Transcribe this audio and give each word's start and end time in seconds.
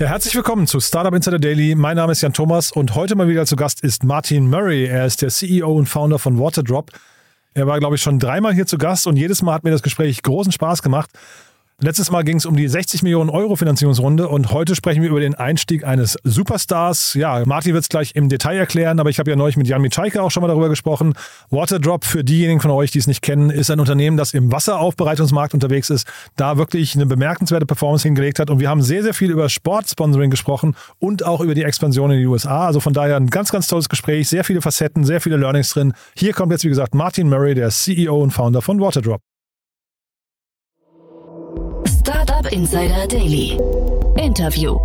Ja, 0.00 0.08
herzlich 0.08 0.34
willkommen 0.34 0.66
zu 0.66 0.80
Startup 0.80 1.14
Insider 1.14 1.38
Daily. 1.38 1.76
Mein 1.76 1.96
Name 1.96 2.10
ist 2.10 2.20
Jan 2.20 2.32
Thomas 2.32 2.72
und 2.72 2.96
heute 2.96 3.14
mal 3.14 3.28
wieder 3.28 3.46
zu 3.46 3.54
Gast 3.54 3.84
ist 3.84 4.02
Martin 4.02 4.50
Murray. 4.50 4.86
Er 4.86 5.06
ist 5.06 5.22
der 5.22 5.28
CEO 5.28 5.72
und 5.72 5.86
Founder 5.86 6.18
von 6.18 6.36
Waterdrop. 6.36 6.90
Er 7.54 7.68
war, 7.68 7.78
glaube 7.78 7.94
ich, 7.94 8.02
schon 8.02 8.18
dreimal 8.18 8.52
hier 8.52 8.66
zu 8.66 8.76
Gast 8.76 9.06
und 9.06 9.16
jedes 9.16 9.40
Mal 9.40 9.54
hat 9.54 9.62
mir 9.62 9.70
das 9.70 9.84
Gespräch 9.84 10.20
großen 10.24 10.50
Spaß 10.50 10.82
gemacht. 10.82 11.10
Letztes 11.80 12.08
Mal 12.08 12.22
ging 12.22 12.36
es 12.36 12.46
um 12.46 12.54
die 12.54 12.68
60 12.68 13.02
Millionen 13.02 13.28
Euro 13.28 13.56
Finanzierungsrunde 13.56 14.28
und 14.28 14.52
heute 14.52 14.76
sprechen 14.76 15.02
wir 15.02 15.10
über 15.10 15.18
den 15.18 15.34
Einstieg 15.34 15.84
eines 15.84 16.16
Superstars. 16.22 17.14
Ja, 17.14 17.42
Martin 17.46 17.74
wird 17.74 17.82
es 17.82 17.88
gleich 17.88 18.12
im 18.14 18.28
Detail 18.28 18.56
erklären, 18.56 19.00
aber 19.00 19.10
ich 19.10 19.18
habe 19.18 19.28
ja 19.28 19.36
neulich 19.36 19.56
mit 19.56 19.66
Jan 19.66 19.82
Mitschaiker 19.82 20.22
auch 20.22 20.30
schon 20.30 20.42
mal 20.42 20.46
darüber 20.46 20.68
gesprochen. 20.68 21.14
Waterdrop, 21.50 22.04
für 22.04 22.22
diejenigen 22.22 22.60
von 22.60 22.70
euch, 22.70 22.92
die 22.92 23.00
es 23.00 23.08
nicht 23.08 23.22
kennen, 23.22 23.50
ist 23.50 23.72
ein 23.72 23.80
Unternehmen, 23.80 24.16
das 24.16 24.34
im 24.34 24.52
Wasseraufbereitungsmarkt 24.52 25.52
unterwegs 25.52 25.90
ist, 25.90 26.06
da 26.36 26.58
wirklich 26.58 26.94
eine 26.94 27.06
bemerkenswerte 27.06 27.66
Performance 27.66 28.06
hingelegt 28.06 28.38
hat 28.38 28.50
und 28.50 28.60
wir 28.60 28.70
haben 28.70 28.80
sehr, 28.80 29.02
sehr 29.02 29.12
viel 29.12 29.32
über 29.32 29.48
Sportsponsoring 29.48 30.30
gesprochen 30.30 30.76
und 31.00 31.26
auch 31.26 31.40
über 31.40 31.54
die 31.54 31.64
Expansion 31.64 32.12
in 32.12 32.20
die 32.20 32.26
USA. 32.26 32.66
Also 32.66 32.78
von 32.78 32.92
daher 32.92 33.16
ein 33.16 33.30
ganz, 33.30 33.50
ganz 33.50 33.66
tolles 33.66 33.88
Gespräch, 33.88 34.28
sehr 34.28 34.44
viele 34.44 34.62
Facetten, 34.62 35.04
sehr 35.04 35.20
viele 35.20 35.38
Learnings 35.38 35.70
drin. 35.70 35.92
Hier 36.16 36.34
kommt 36.34 36.52
jetzt, 36.52 36.62
wie 36.62 36.68
gesagt, 36.68 36.94
Martin 36.94 37.28
Murray, 37.28 37.54
der 37.54 37.70
CEO 37.70 38.22
und 38.22 38.30
Founder 38.30 38.62
von 38.62 38.80
Waterdrop. 38.80 39.20
Insider 42.54 43.08
Daily. 43.08 43.58
Interview. 44.16 44.78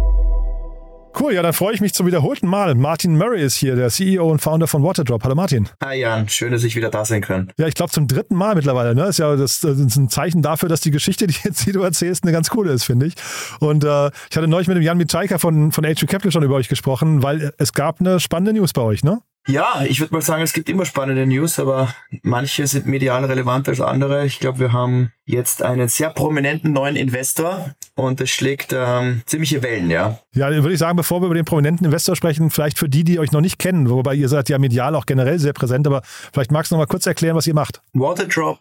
Cool, 1.20 1.36
ja, 1.36 1.44
dann 1.44 1.54
freue 1.54 1.76
ich 1.76 1.82
mich 1.82 1.94
zum 1.94 2.08
wiederholten 2.08 2.48
Mal. 2.48 2.74
Martin 2.74 3.16
Murray 3.16 3.44
ist 3.44 3.58
hier, 3.58 3.76
der 3.76 3.90
CEO 3.90 4.28
und 4.28 4.40
Founder 4.40 4.66
von 4.66 4.82
Waterdrop. 4.82 5.24
Hallo 5.24 5.36
Martin. 5.36 5.70
Hi 5.84 6.00
Jan, 6.00 6.28
schön, 6.30 6.52
dass 6.52 6.64
ich 6.64 6.76
wieder 6.76 6.90
da 6.90 7.06
sein 7.06 7.22
kann. 7.22 7.52
Ja, 7.60 7.68
ich 7.68 7.76
glaube 7.76 7.92
zum 7.92 8.08
dritten 8.08 8.34
Mal 8.34 8.56
mittlerweile. 8.56 8.96
Ne? 8.96 9.06
Ist 9.06 9.20
ja 9.20 9.36
das, 9.36 9.60
das, 9.60 9.78
ist 9.78 9.98
ein 9.98 10.10
Zeichen 10.10 10.42
dafür, 10.42 10.68
dass 10.68 10.82
die 10.82 10.90
Geschichte, 10.90 11.28
die 11.28 11.36
jetzt 11.44 11.64
die 11.68 11.72
du 11.72 11.84
erzählst, 11.84 12.24
eine 12.24 12.32
ganz 12.32 12.50
coole 12.50 12.72
ist, 12.72 12.86
finde 12.86 13.06
ich. 13.06 13.14
Und 13.60 13.84
äh, 13.84 14.08
ich 14.32 14.36
hatte 14.36 14.48
neulich 14.48 14.68
mit 14.68 14.76
dem 14.76 14.82
Jan 14.82 14.98
Mitschaiker 14.98 15.38
von, 15.38 15.72
von 15.72 15.84
HQ 15.84 16.08
Capital 16.08 16.32
schon 16.32 16.42
über 16.42 16.56
euch 16.56 16.70
gesprochen, 16.70 17.22
weil 17.22 17.54
es 17.60 17.74
gab 17.74 18.00
eine 18.00 18.20
spannende 18.20 18.54
News 18.54 18.74
bei 18.74 18.82
euch, 18.82 19.04
ne? 19.04 19.22
Ja, 19.50 19.84
ich 19.84 20.00
würde 20.00 20.14
mal 20.14 20.22
sagen, 20.22 20.44
es 20.44 20.54
gibt 20.54 20.70
immer 20.70 20.86
spannende 20.86 21.26
News, 21.26 21.58
aber 21.58 21.92
manche 22.22 22.68
sind 22.68 22.86
medial 22.86 23.26
relevanter 23.26 23.72
als 23.72 23.82
andere. 23.82 24.24
Ich 24.28 24.40
glaube, 24.40 24.60
wir 24.60 24.74
haben 24.74 25.12
jetzt 25.26 25.64
einen 25.64 25.88
sehr 25.88 26.12
prominenten 26.12 26.72
neuen 26.72 26.96
Investor 26.96 27.74
und 27.96 28.22
es 28.22 28.30
schlägt 28.30 28.76
ähm, 28.78 29.24
ziemliche 29.26 29.64
Wellen, 29.64 29.90
ja. 29.90 30.20
Ja, 30.36 30.52
würde 30.52 30.74
ich 30.74 30.78
sagen, 30.78 30.98
bevor 30.98 31.24
wir 31.24 31.26
über 31.26 31.34
den 31.34 31.46
prominenten 31.46 31.84
Investor 31.84 32.16
sprechen, 32.16 32.52
vielleicht 32.52 32.78
für 32.78 32.88
die, 32.88 33.04
die 33.04 33.18
euch 33.18 33.32
noch 33.32 33.42
nicht 33.42 33.58
kennen, 33.58 33.90
wobei 33.90 34.14
ihr 34.14 34.30
seid 34.30 34.50
ja 34.50 34.60
medial 34.60 34.94
auch 34.94 35.08
generell 35.08 35.40
sehr 35.40 35.54
präsent, 35.54 35.88
aber 35.88 36.04
vielleicht 36.32 36.52
magst 36.52 36.72
du 36.72 36.76
noch 36.76 36.82
mal 36.82 36.86
kurz 36.86 37.08
erklären, 37.08 37.36
was 37.36 37.48
ihr 37.48 37.56
macht. 37.56 37.82
Waterdrop 37.94 38.60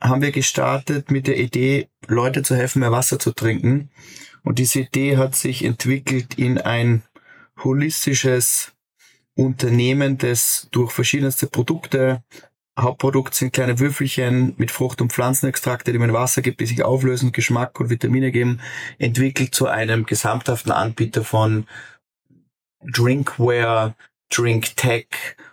haben 0.00 0.22
wir 0.22 0.32
gestartet 0.32 1.10
mit 1.10 1.26
der 1.26 1.36
Idee, 1.36 1.88
Leute 2.06 2.42
zu 2.42 2.56
helfen, 2.56 2.80
mehr 2.80 2.92
Wasser 2.92 3.18
zu 3.18 3.32
trinken. 3.32 3.90
Und 4.42 4.58
diese 4.58 4.80
Idee 4.80 5.18
hat 5.18 5.36
sich 5.36 5.66
entwickelt 5.66 6.38
in 6.38 6.56
ein 6.56 7.02
holistisches 7.62 8.72
Unternehmen, 9.36 10.18
das 10.18 10.68
durch 10.70 10.92
verschiedenste 10.92 11.46
Produkte, 11.46 12.22
Hauptprodukt 12.78 13.34
sind 13.34 13.52
kleine 13.52 13.78
Würfelchen 13.78 14.54
mit 14.56 14.70
Frucht- 14.70 15.00
und 15.00 15.12
Pflanzenextrakte, 15.12 15.92
die 15.92 15.98
man 15.98 16.12
Wasser 16.12 16.42
gibt, 16.42 16.60
die 16.60 16.66
sich 16.66 16.82
auflösen, 16.82 17.32
Geschmack 17.32 17.78
und 17.80 17.90
Vitamine 17.90 18.32
geben, 18.32 18.60
entwickelt 18.98 19.54
zu 19.54 19.66
einem 19.66 20.06
gesamthaften 20.06 20.70
Anbieter 20.70 21.24
von 21.24 21.66
Drinkware, 22.82 23.94
Drink 24.30 24.76
Tech 24.76 25.06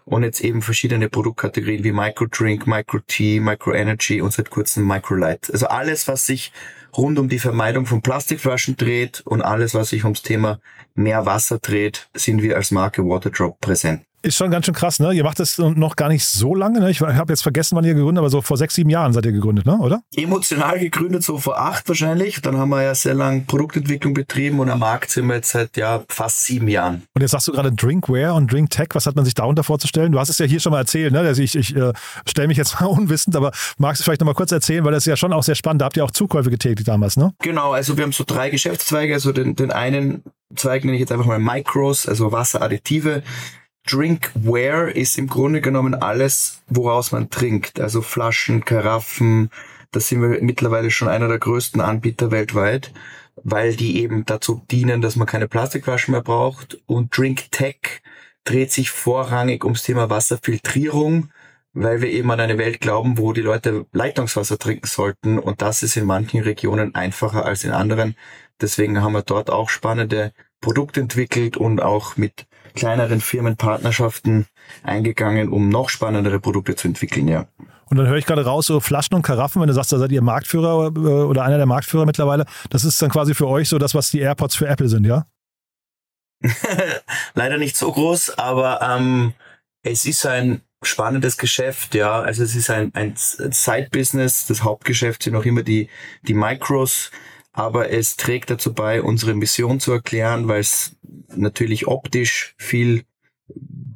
und 0.06 0.23
jetzt 0.23 0.41
eben 0.41 0.62
verschiedene 0.62 1.09
Produktkategorien 1.09 1.84
wie 1.84 1.91
Microdrink, 1.91 2.68
Micro 2.68 3.00
Tea, 3.00 3.40
Micro 3.40 3.74
Energy 3.74 4.22
und 4.22 4.31
seit 4.31 4.50
kurzem 4.50 4.88
Microlight. 4.88 5.51
Also 5.51 5.68
alles, 5.68 6.07
was 6.07 6.25
sich 6.25 6.53
rund 6.97 7.19
um 7.19 7.30
die 7.30 7.40
Vermeidung 7.40 7.85
von 7.85 8.02
Plastikflaschen 8.02 8.75
dreht 8.75 9.22
und 9.22 9.41
alles, 9.41 9.74
was 9.74 9.90
sich 9.90 10.03
ums 10.03 10.24
Thema 10.24 10.59
mehr 10.96 11.25
Wasser 11.25 11.59
dreht, 11.59 12.09
sind 12.13 12.41
wir 12.41 12.56
als 12.56 12.72
Marke 12.72 13.03
Waterdrop 13.03 13.59
präsent. 13.62 14.03
Ist 14.27 14.35
schon 14.35 14.51
ganz 14.51 14.65
schön 14.65 14.75
krass, 14.75 14.99
ne? 14.99 15.13
Ihr 15.13 15.23
macht 15.23 15.39
das 15.39 15.57
noch 15.57 15.95
gar 15.95 16.09
nicht 16.09 16.25
so 16.25 16.53
lange, 16.53 16.81
ne? 16.81 16.91
Ich 16.91 16.99
habe 16.99 17.31
jetzt 17.31 17.43
vergessen, 17.43 17.77
wann 17.77 17.85
ihr 17.85 17.93
gegründet, 17.93 18.19
aber 18.19 18.29
so 18.29 18.41
vor 18.41 18.57
sechs, 18.57 18.75
sieben 18.75 18.89
Jahren 18.89 19.13
seid 19.13 19.25
ihr 19.25 19.31
gegründet, 19.31 19.65
ne? 19.65 19.77
Oder? 19.77 20.01
Emotional 20.13 20.77
gegründet, 20.79 21.23
so 21.23 21.38
vor 21.38 21.57
acht 21.57 21.88
wahrscheinlich. 21.88 22.41
Dann 22.41 22.57
haben 22.57 22.67
wir 22.67 22.83
ja 22.83 22.93
sehr 22.93 23.13
lange 23.13 23.45
Produktentwicklung 23.47 24.13
betrieben 24.13 24.59
und 24.59 24.69
am 24.69 24.79
Markt 24.79 25.11
sind 25.11 25.27
wir 25.27 25.35
jetzt 25.35 25.51
seit 25.51 25.77
ja 25.77 26.03
fast 26.09 26.43
sieben 26.43 26.67
Jahren. 26.67 27.03
Und 27.13 27.21
jetzt 27.21 27.31
sagst 27.31 27.47
du 27.47 27.53
gerade 27.53 27.71
Drinkware 27.71 28.33
und 28.33 28.51
Drinktech. 28.51 28.89
Was 28.91 29.05
hat 29.05 29.15
man 29.15 29.23
sich 29.23 29.33
darunter 29.33 29.63
vorzustellen? 29.63 30.11
Du 30.11 30.19
hast 30.19 30.27
es 30.27 30.39
ja 30.39 30.45
hier 30.45 30.59
schon 30.59 30.73
mal 30.73 30.79
erzählt, 30.79 31.13
ne? 31.13 31.19
Also 31.19 31.41
ich, 31.41 31.55
ich 31.55 31.73
äh, 31.73 31.94
stelle 32.27 32.49
mich 32.49 32.57
jetzt 32.57 32.77
mal 32.81 32.88
unwissend, 32.88 33.33
aber 33.33 33.53
magst 33.77 34.01
du 34.01 34.03
vielleicht 34.03 34.19
noch 34.19 34.27
mal 34.27 34.33
kurz 34.33 34.51
erzählen, 34.51 34.83
weil 34.83 34.91
das 34.91 35.03
ist 35.03 35.09
ja 35.09 35.15
schon 35.15 35.31
auch 35.31 35.44
sehr 35.44 35.55
spannend. 35.55 35.83
Da 35.83 35.85
habt 35.85 35.95
ihr 35.95 36.03
auch 36.03 36.11
Zukäufe 36.11 36.49
getätigt 36.49 36.89
damals, 36.89 37.15
ne? 37.15 37.33
Genau, 37.41 37.71
also 37.71 37.95
wir 37.95 38.03
haben 38.03 38.11
so 38.11 38.25
drei 38.27 38.49
Geschäftszweige. 38.49 39.13
Also 39.13 39.31
den, 39.31 39.55
den 39.55 39.71
einen 39.71 40.21
Zweig 40.55 40.85
nenne 40.85 40.95
ich 40.95 41.01
jetzt 41.01 41.11
einfach 41.11 41.25
mal 41.25 41.39
Micros, 41.39 42.07
also 42.07 42.31
Wasseradditive. 42.31 43.21
Drinkware 43.88 44.92
ist 44.92 45.18
im 45.18 45.28
Grunde 45.28 45.62
genommen 45.62 45.96
alles, 45.96 46.62
woraus 46.68 47.12
man 47.12 47.30
trinkt. 47.30 47.80
Also 47.80 48.02
Flaschen, 48.02 48.64
Karaffen. 48.66 49.50
Da 49.92 50.00
sind 50.00 50.22
wir 50.22 50.42
mittlerweile 50.42 50.92
schon 50.92 51.08
einer 51.08 51.28
der 51.28 51.40
größten 51.40 51.81
Anbieter 51.81 52.30
weltweit, 52.30 52.92
weil 53.44 53.75
die 53.75 54.02
eben 54.02 54.25
dazu 54.25 54.62
dienen, 54.70 55.02
dass 55.02 55.16
man 55.16 55.28
keine 55.28 55.48
Plastikflaschen 55.48 56.12
mehr 56.12 56.22
braucht. 56.22 56.78
Und 56.86 57.18
Drink 57.18 57.52
Tech 57.52 58.02
dreht 58.44 58.72
sich 58.72 58.92
vorrangig 58.92 59.64
ums 59.64 59.84
Thema 59.84 60.09
Wasserfiltrierung, 60.09 61.30
weil 61.74 62.02
wir 62.02 62.09
eben 62.09 62.30
an 62.31 62.40
eine 62.40 62.58
Welt 62.58 62.81
glauben, 62.81 63.18
wo 63.18 63.34
die 63.34 63.42
Leute 63.42 63.86
Leitungswasser 63.92 64.58
trinken 64.58 64.88
sollten. 64.88 65.40
Und 65.40 65.62
das 65.62 65.84
ist 65.84 65.96
in 65.96 66.06
manchen 66.06 66.42
Regionen 66.42 66.96
einfacher 66.96 67.46
als 67.46 67.64
in 67.64 67.72
anderen. 67.72 68.16
Deswegen 68.59 69.02
haben 69.02 69.14
wir 69.14 69.22
dort 69.22 69.50
auch 69.50 69.69
spannende 69.69 70.34
Produkte 70.59 71.02
entwickelt 71.02 71.56
und 71.56 71.81
auch 71.81 72.18
mit 72.18 72.47
kleineren 72.77 73.19
Firmen 73.19 73.57
Partnerschaften 73.57 74.45
eingegangen, 74.83 75.49
um 75.49 75.69
noch 75.69 75.89
spannendere 75.89 76.39
Produkte 76.39 76.75
zu 76.75 76.88
entwickeln, 76.88 77.27
ja. 77.27 77.47
Und 77.89 77.97
dann 77.97 78.07
höre 78.07 78.17
ich 78.17 78.25
gerade 78.25 78.45
raus, 78.45 78.67
so 78.67 78.79
Flaschen 78.79 79.15
und 79.15 79.21
Karaffen, 79.21 79.61
wenn 79.61 79.67
du 79.67 79.73
sagst, 79.73 79.91
da 79.91 79.97
seid 79.97 80.11
ihr 80.11 80.21
Marktführer 80.21 80.88
äh, 80.88 80.99
oder 80.99 81.43
einer 81.43 81.57
der 81.57 81.65
Marktführer 81.65 82.05
mittlerweile, 82.05 82.45
das 82.69 82.83
ist 82.83 83.01
dann 83.01 83.09
quasi 83.09 83.33
für 83.33 83.47
euch 83.47 83.69
so 83.69 83.77
das, 83.77 83.95
was 83.95 84.11
die 84.11 84.19
AirPods 84.19 84.55
für 84.55 84.67
Apple 84.67 84.89
sind, 84.89 85.05
ja? 85.05 85.25
Leider 87.33 87.57
nicht 87.57 87.75
so 87.75 87.91
groß, 87.91 88.38
aber 88.38 88.81
ähm, 88.81 89.33
es 89.83 90.05
ist 90.05 90.25
ein 90.25 90.61
spannendes 90.83 91.38
Geschäft, 91.38 91.95
ja. 91.95 92.21
Also 92.21 92.44
es 92.44 92.55
ist 92.55 92.69
ein, 92.69 92.94
ein 92.94 93.13
Side-Business. 93.15 94.45
Das 94.47 94.63
Hauptgeschäft 94.63 95.23
sind 95.23 95.35
auch 95.35 95.45
immer 95.45 95.63
die, 95.63 95.89
die 96.23 96.33
Micros 96.33 97.11
aber 97.57 97.90
es 97.90 98.18
trägt 98.18 98.51
dazu 98.51 98.72
bei, 98.72 99.01
unsere 99.01 99.34
Mission 99.34 99.79
zu 99.79 99.91
erklären, 99.91 100.47
weil 100.47 100.59
es 100.59 100.95
natürlich 101.35 101.88
optisch 101.88 102.53
viel 102.59 103.03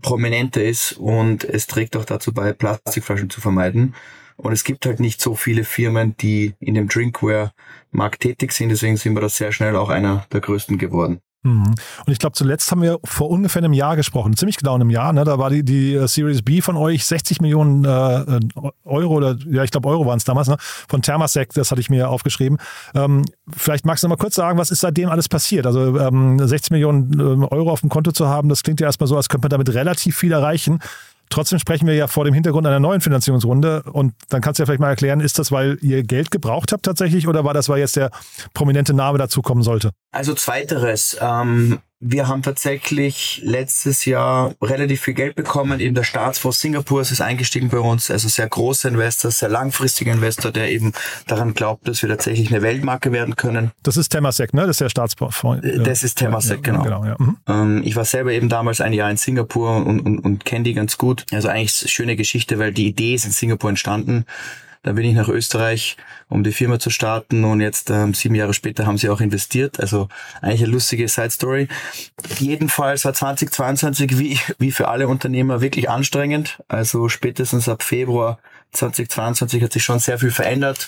prominenter 0.01 0.63
ist 0.63 0.94
und 0.94 1.44
es 1.44 1.67
trägt 1.67 1.95
auch 1.95 2.05
dazu 2.05 2.33
bei, 2.33 2.53
Plastikflaschen 2.53 3.29
zu 3.29 3.39
vermeiden. 3.39 3.94
Und 4.35 4.51
es 4.51 4.63
gibt 4.63 4.88
halt 4.88 4.99
nicht 4.99 5.22
so 5.22 5.35
viele 5.35 5.63
Firmen, 5.63 6.17
die 6.17 6.55
in 6.59 6.73
dem 6.73 6.88
Drinkware-Markt 6.88 8.22
tätig 8.22 8.51
sind, 8.53 8.69
deswegen 8.69 8.97
sind 8.97 9.13
wir 9.13 9.22
da 9.22 9.29
sehr 9.29 9.51
schnell 9.51 9.75
auch 9.75 9.89
einer 9.89 10.25
der 10.33 10.41
größten 10.41 10.79
geworden. 10.79 11.22
Mhm. 11.44 11.74
Und 12.06 12.12
ich 12.12 12.19
glaube, 12.19 12.34
zuletzt 12.35 12.69
haben 12.72 12.84
wir 12.84 13.00
vor 13.03 13.29
ungefähr 13.29 13.63
einem 13.63 13.74
Jahr 13.74 13.96
gesprochen, 13.96 14.35
ziemlich 14.38 14.57
genau 14.57 14.75
einem 14.75 14.91
Jahr. 14.91 15.12
Ne? 15.12 15.24
Da 15.24 15.40
war 15.40 15.50
die, 15.50 15.63
die 15.63 15.96
äh, 15.96 16.07
Series 16.07 16.44
B 16.44 16.62
von 16.62 16.78
euch 16.78 17.06
60 17.06 17.41
Millionen 17.41 17.84
äh, 17.84 18.40
Euro 18.84 19.16
oder 19.16 19.35
ja, 19.47 19.63
ich 19.63 19.72
glaube 19.72 19.90
Euro 19.90 20.06
waren 20.06 20.18
es 20.18 20.24
damals, 20.24 20.47
ne? 20.47 20.57
von 20.59 21.02
Thermasec, 21.02 21.53
das 21.53 21.72
hatte 21.72 21.81
ich 21.81 21.90
mir 21.90 22.09
aufgeschrieben. 22.09 22.59
Ähm, 22.94 23.25
vielleicht 23.50 23.85
magst 23.85 24.03
du 24.03 24.07
noch 24.07 24.18
mal 24.18 24.22
kurz 24.22 24.35
sagen, 24.35 24.59
was 24.59 24.69
ist 24.69 24.81
seitdem 24.81 25.09
alles 25.09 25.29
passiert? 25.29 25.66
Also 25.66 25.97
ähm, 25.97 26.38
60 26.40 26.72
Millionen 26.72 27.20
äh, 27.20 27.46
Euro 27.47 27.72
auf 27.72 27.82
dem 27.82 27.90
Konto 27.90 28.11
zu 28.11 28.28
haben, 28.28 28.47
das 28.47 28.61
klingt 28.61 28.79
ja 28.79 28.85
erstmal 28.85 29.08
so, 29.08 29.17
als 29.17 29.28
könnte 29.28 29.46
man 29.46 29.49
damit 29.49 29.73
relativ 29.73 30.17
viel 30.17 30.32
erreichen. 30.32 30.79
Trotzdem 31.31 31.59
sprechen 31.59 31.87
wir 31.87 31.95
ja 31.95 32.07
vor 32.07 32.25
dem 32.25 32.33
Hintergrund 32.33 32.67
einer 32.67 32.79
neuen 32.79 33.01
Finanzierungsrunde. 33.01 33.83
Und 33.91 34.13
dann 34.29 34.41
kannst 34.41 34.59
du 34.59 34.63
ja 34.63 34.66
vielleicht 34.66 34.81
mal 34.81 34.89
erklären, 34.89 35.22
ist 35.22 35.39
das, 35.39 35.51
weil 35.51 35.78
ihr 35.81 36.03
Geld 36.03 36.29
gebraucht 36.29 36.72
habt 36.72 36.83
tatsächlich 36.83 37.28
oder 37.28 37.43
war 37.43 37.53
das, 37.53 37.69
weil 37.69 37.79
jetzt 37.79 37.95
der 37.95 38.11
prominente 38.53 38.93
Name 38.93 39.17
dazu 39.17 39.41
kommen 39.41 39.63
sollte? 39.63 39.91
Also 40.11 40.33
zweiteres. 40.33 41.17
Ähm, 41.19 41.79
wir 42.03 42.27
haben 42.27 42.41
tatsächlich 42.41 43.41
letztes 43.45 44.05
Jahr 44.05 44.55
relativ 44.59 45.01
viel 45.01 45.13
Geld 45.13 45.35
bekommen. 45.35 45.79
Eben 45.79 45.93
der 45.93 46.03
Staatsfonds 46.03 46.59
Singapur 46.59 47.01
ist 47.01 47.21
eingestiegen 47.21 47.69
bei 47.69 47.77
uns. 47.77 48.09
Also 48.09 48.27
sehr 48.27 48.49
großer 48.49 48.89
Investor, 48.89 49.29
sehr 49.29 49.49
langfristiger 49.49 50.11
Investor, 50.11 50.51
der 50.51 50.71
eben 50.71 50.93
daran 51.27 51.53
glaubt, 51.53 51.87
dass 51.87 52.01
wir 52.01 52.09
tatsächlich 52.09 52.51
eine 52.51 52.63
Weltmarke 52.63 53.11
werden 53.11 53.35
können. 53.35 53.71
Das 53.83 53.97
ist 53.97 54.09
Temasek, 54.09 54.53
ne? 54.55 54.61
Das 54.61 54.71
ist 54.71 54.81
der 54.81 54.89
Staatsfonds. 54.89 55.63
Äh, 55.63 55.83
das 55.83 56.01
ist 56.01 56.15
Temasek, 56.15 56.65
ja, 56.65 56.73
genau. 56.73 56.83
genau 56.83 57.05
ja. 57.05 57.15
mhm. 57.19 57.37
Ähm, 57.47 57.81
ich 57.85 57.95
war 57.95 58.05
selber 58.05 58.31
eben 58.31 58.49
damals 58.49 58.81
ein 58.81 58.93
Jahr 58.93 59.11
in 59.11 59.17
Singapur 59.17 59.85
und, 59.85 59.99
und, 59.99 60.19
und 60.19 60.43
kenne 60.43 60.63
die 60.63 60.73
ganz 60.73 60.97
gut. 60.97 61.25
Also 61.31 61.49
eigentlich 61.49 61.91
schöne 61.91 62.15
Geschichte, 62.15 62.57
weil 62.57 62.73
die 62.73 62.87
Idee 62.87 63.13
ist 63.13 63.25
in 63.25 63.31
Singapur 63.31 63.69
entstanden. 63.69 64.25
Dann 64.83 64.95
bin 64.95 65.05
ich 65.05 65.13
nach 65.13 65.28
Österreich, 65.28 65.95
um 66.28 66.43
die 66.43 66.51
Firma 66.51 66.79
zu 66.79 66.89
starten 66.89 67.43
und 67.43 67.61
jetzt 67.61 67.91
ähm, 67.91 68.16
sieben 68.16 68.33
Jahre 68.33 68.53
später 68.53 68.87
haben 68.87 68.97
sie 68.97 69.09
auch 69.09 69.22
investiert. 69.22 69.79
Also 69.79 70.07
eigentlich 70.41 70.63
eine 70.63 70.72
lustige 70.72 71.07
Side 71.07 71.29
Story. 71.29 71.67
Jedenfalls 72.39 73.05
war 73.05 73.13
2022 73.13 74.17
wie, 74.17 74.39
wie 74.57 74.72
für 74.72 74.87
alle 74.87 75.07
Unternehmer 75.07 75.61
wirklich 75.61 75.89
anstrengend. 75.89 76.63
Also 76.67 77.09
spätestens 77.09 77.69
ab 77.69 77.83
Februar 77.83 78.39
2022 78.72 79.61
hat 79.61 79.73
sich 79.73 79.83
schon 79.83 79.99
sehr 79.99 80.17
viel 80.17 80.31
verändert. 80.31 80.87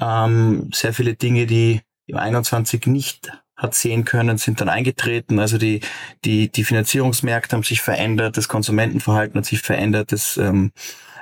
Ähm, 0.00 0.70
sehr 0.72 0.92
viele 0.92 1.14
Dinge, 1.14 1.46
die 1.46 1.82
im 2.06 2.16
21 2.16 2.86
nicht 2.86 3.30
hat 3.56 3.74
sehen 3.74 4.04
können, 4.04 4.38
sind 4.38 4.60
dann 4.60 4.68
eingetreten. 4.68 5.38
Also 5.38 5.58
die, 5.58 5.80
die, 6.24 6.50
die 6.50 6.64
Finanzierungsmärkte 6.64 7.54
haben 7.54 7.62
sich 7.62 7.82
verändert, 7.82 8.36
das 8.36 8.48
Konsumentenverhalten 8.48 9.38
hat 9.38 9.44
sich 9.44 9.60
verändert, 9.60 10.12
das, 10.12 10.36
ähm, 10.38 10.72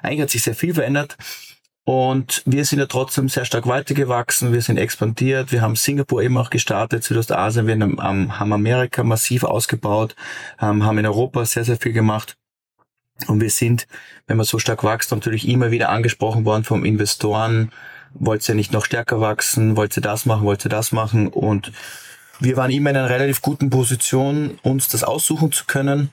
eigentlich 0.02 0.22
hat 0.22 0.30
sich 0.30 0.44
sehr 0.44 0.54
viel 0.54 0.72
verändert. 0.72 1.16
Und 1.88 2.42
wir 2.44 2.66
sind 2.66 2.80
ja 2.80 2.84
trotzdem 2.84 3.30
sehr 3.30 3.46
stark 3.46 3.66
weitergewachsen, 3.66 4.52
wir 4.52 4.60
sind 4.60 4.76
expandiert, 4.76 5.52
wir 5.52 5.62
haben 5.62 5.74
Singapur 5.74 6.22
eben 6.22 6.36
auch 6.36 6.50
gestartet, 6.50 7.02
Südostasien, 7.02 7.66
wir 7.66 7.80
haben, 7.80 8.30
Amerika 8.52 9.02
massiv 9.04 9.42
ausgebaut, 9.42 10.14
ähm, 10.60 10.84
haben 10.84 10.98
in 10.98 11.06
Europa 11.06 11.46
sehr, 11.46 11.64
sehr 11.64 11.78
viel 11.78 11.94
gemacht. 11.94 12.36
Und 13.26 13.40
wir 13.40 13.48
sind, 13.48 13.86
wenn 14.26 14.36
man 14.36 14.44
so 14.44 14.58
stark 14.58 14.84
wächst, 14.84 15.12
natürlich 15.12 15.48
immer 15.48 15.70
wieder 15.70 15.88
angesprochen 15.88 16.44
worden 16.44 16.64
vom 16.64 16.84
Investoren, 16.84 17.72
wollt 18.12 18.46
ihr 18.46 18.54
nicht 18.54 18.74
noch 18.74 18.84
stärker 18.84 19.22
wachsen, 19.22 19.74
wollt 19.78 19.96
ihr 19.96 20.02
das 20.02 20.26
machen, 20.26 20.44
wollt 20.44 20.66
ihr 20.66 20.70
das 20.70 20.92
machen. 20.92 21.28
Und 21.28 21.72
wir 22.38 22.58
waren 22.58 22.70
immer 22.70 22.90
in 22.90 22.96
einer 22.98 23.08
relativ 23.08 23.40
guten 23.40 23.70
Position, 23.70 24.58
uns 24.62 24.88
das 24.88 25.04
aussuchen 25.04 25.52
zu 25.52 25.64
können. 25.64 26.10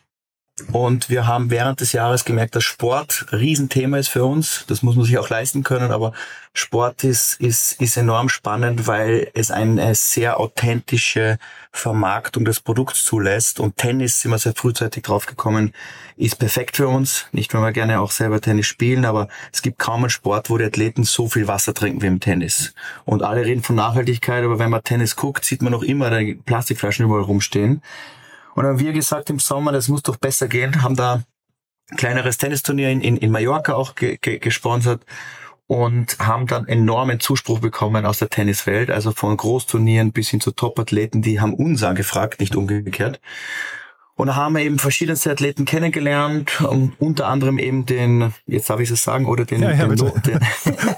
Und 0.71 1.09
wir 1.09 1.27
haben 1.27 1.51
während 1.51 1.81
des 1.81 1.91
Jahres 1.91 2.23
gemerkt, 2.23 2.55
dass 2.55 2.63
Sport 2.63 3.25
ein 3.29 3.39
Riesenthema 3.39 3.97
ist 3.97 4.07
für 4.07 4.23
uns. 4.23 4.63
Das 4.67 4.83
muss 4.83 4.95
man 4.95 5.03
sich 5.03 5.17
auch 5.17 5.29
leisten 5.29 5.63
können. 5.63 5.91
Aber 5.91 6.13
Sport 6.53 7.03
ist, 7.03 7.41
ist, 7.41 7.73
ist 7.81 7.97
enorm 7.97 8.29
spannend, 8.29 8.87
weil 8.87 9.29
es 9.33 9.51
eine 9.51 9.93
sehr 9.95 10.39
authentische 10.39 11.39
Vermarktung 11.73 12.45
des 12.45 12.61
Produkts 12.61 13.03
zulässt. 13.03 13.59
Und 13.59 13.75
Tennis, 13.75 14.21
sind 14.21 14.31
wir 14.31 14.37
sehr 14.37 14.53
frühzeitig 14.55 15.03
draufgekommen, 15.03 15.73
ist 16.15 16.39
perfekt 16.39 16.77
für 16.77 16.87
uns. 16.87 17.25
Nicht, 17.33 17.53
weil 17.53 17.61
wir 17.61 17.73
gerne 17.73 17.99
auch 17.99 18.11
selber 18.11 18.39
Tennis 18.39 18.67
spielen, 18.67 19.03
aber 19.03 19.27
es 19.51 19.61
gibt 19.61 19.77
kaum 19.77 20.03
einen 20.03 20.09
Sport, 20.09 20.49
wo 20.49 20.57
die 20.57 20.63
Athleten 20.63 21.03
so 21.03 21.27
viel 21.27 21.49
Wasser 21.49 21.73
trinken 21.73 22.01
wie 22.01 22.07
im 22.07 22.21
Tennis. 22.21 22.73
Und 23.03 23.23
alle 23.23 23.45
reden 23.45 23.61
von 23.61 23.75
Nachhaltigkeit, 23.75 24.45
aber 24.45 24.57
wenn 24.57 24.69
man 24.69 24.83
Tennis 24.85 25.17
guckt, 25.17 25.43
sieht 25.43 25.61
man 25.61 25.73
noch 25.73 25.83
immer 25.83 26.09
Plastikflaschen 26.45 27.07
überall 27.07 27.23
rumstehen. 27.23 27.81
Und 28.55 28.63
dann 28.63 28.73
haben 28.73 28.79
wir 28.79 28.93
gesagt 28.93 29.29
im 29.29 29.39
Sommer, 29.39 29.73
das 29.73 29.89
muss 29.89 30.01
doch 30.01 30.15
besser 30.15 30.47
gehen, 30.47 30.81
haben 30.81 30.95
da 30.95 31.23
ein 31.91 31.97
kleineres 31.97 32.37
Tennisturnier 32.37 32.89
in, 32.89 33.01
in, 33.01 33.17
in 33.17 33.29
Mallorca 33.29 33.73
auch 33.73 33.95
ge, 33.95 34.17
ge, 34.19 34.39
gesponsert 34.39 35.05
und 35.67 36.17
haben 36.19 36.47
dann 36.47 36.67
enormen 36.67 37.19
Zuspruch 37.19 37.59
bekommen 37.59 38.05
aus 38.05 38.19
der 38.19 38.29
Tenniswelt, 38.29 38.89
also 38.89 39.11
von 39.11 39.35
Großturnieren 39.35 40.13
bis 40.13 40.29
hin 40.29 40.39
zu 40.39 40.51
Top-Athleten, 40.51 41.21
die 41.21 41.41
haben 41.41 41.53
uns 41.53 41.83
angefragt, 41.83 42.39
nicht 42.39 42.55
umgekehrt. 42.55 43.19
Und 44.17 44.27
da 44.27 44.35
haben 44.35 44.55
wir 44.55 44.61
eben 44.61 44.79
verschiedenste 44.79 45.29
Athleten 45.29 45.65
kennengelernt, 45.65 46.63
unter 46.99 47.27
anderem 47.27 47.59
eben 47.59 47.85
den, 47.85 48.33
jetzt 48.47 48.69
darf 48.69 48.79
ich 48.79 48.89
es 48.89 49.03
sagen, 49.03 49.25
oder 49.25 49.43
den, 49.43 49.61
ja, 49.61 49.71
ja, 49.71 49.87
den, 49.87 50.21
den, 50.25 50.39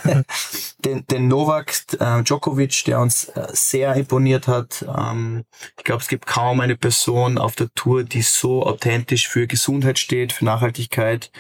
den, 0.86 1.08
den, 1.08 1.28
Novak 1.28 1.74
äh, 2.00 2.22
Djokovic, 2.22 2.84
der 2.86 3.00
uns 3.00 3.26
äh, 3.30 3.48
sehr 3.54 3.96
imponiert 3.96 4.48
hat. 4.48 4.86
Ähm, 4.96 5.46
ich 5.78 5.84
glaube, 5.84 6.04
es 6.04 6.10
gibt 6.10 6.28
kaum 6.28 6.60
eine 6.60 6.76
Person 6.76 7.40
auf 7.40 7.56
der 7.56 7.74
Tour, 7.74 8.04
die 8.04 8.22
so 8.22 8.64
authentisch 8.64 9.28
für 9.28 9.48
Gesundheit 9.48 9.98
steht, 9.98 10.32
für 10.32 10.46
Nachhaltigkeit. 10.46 11.32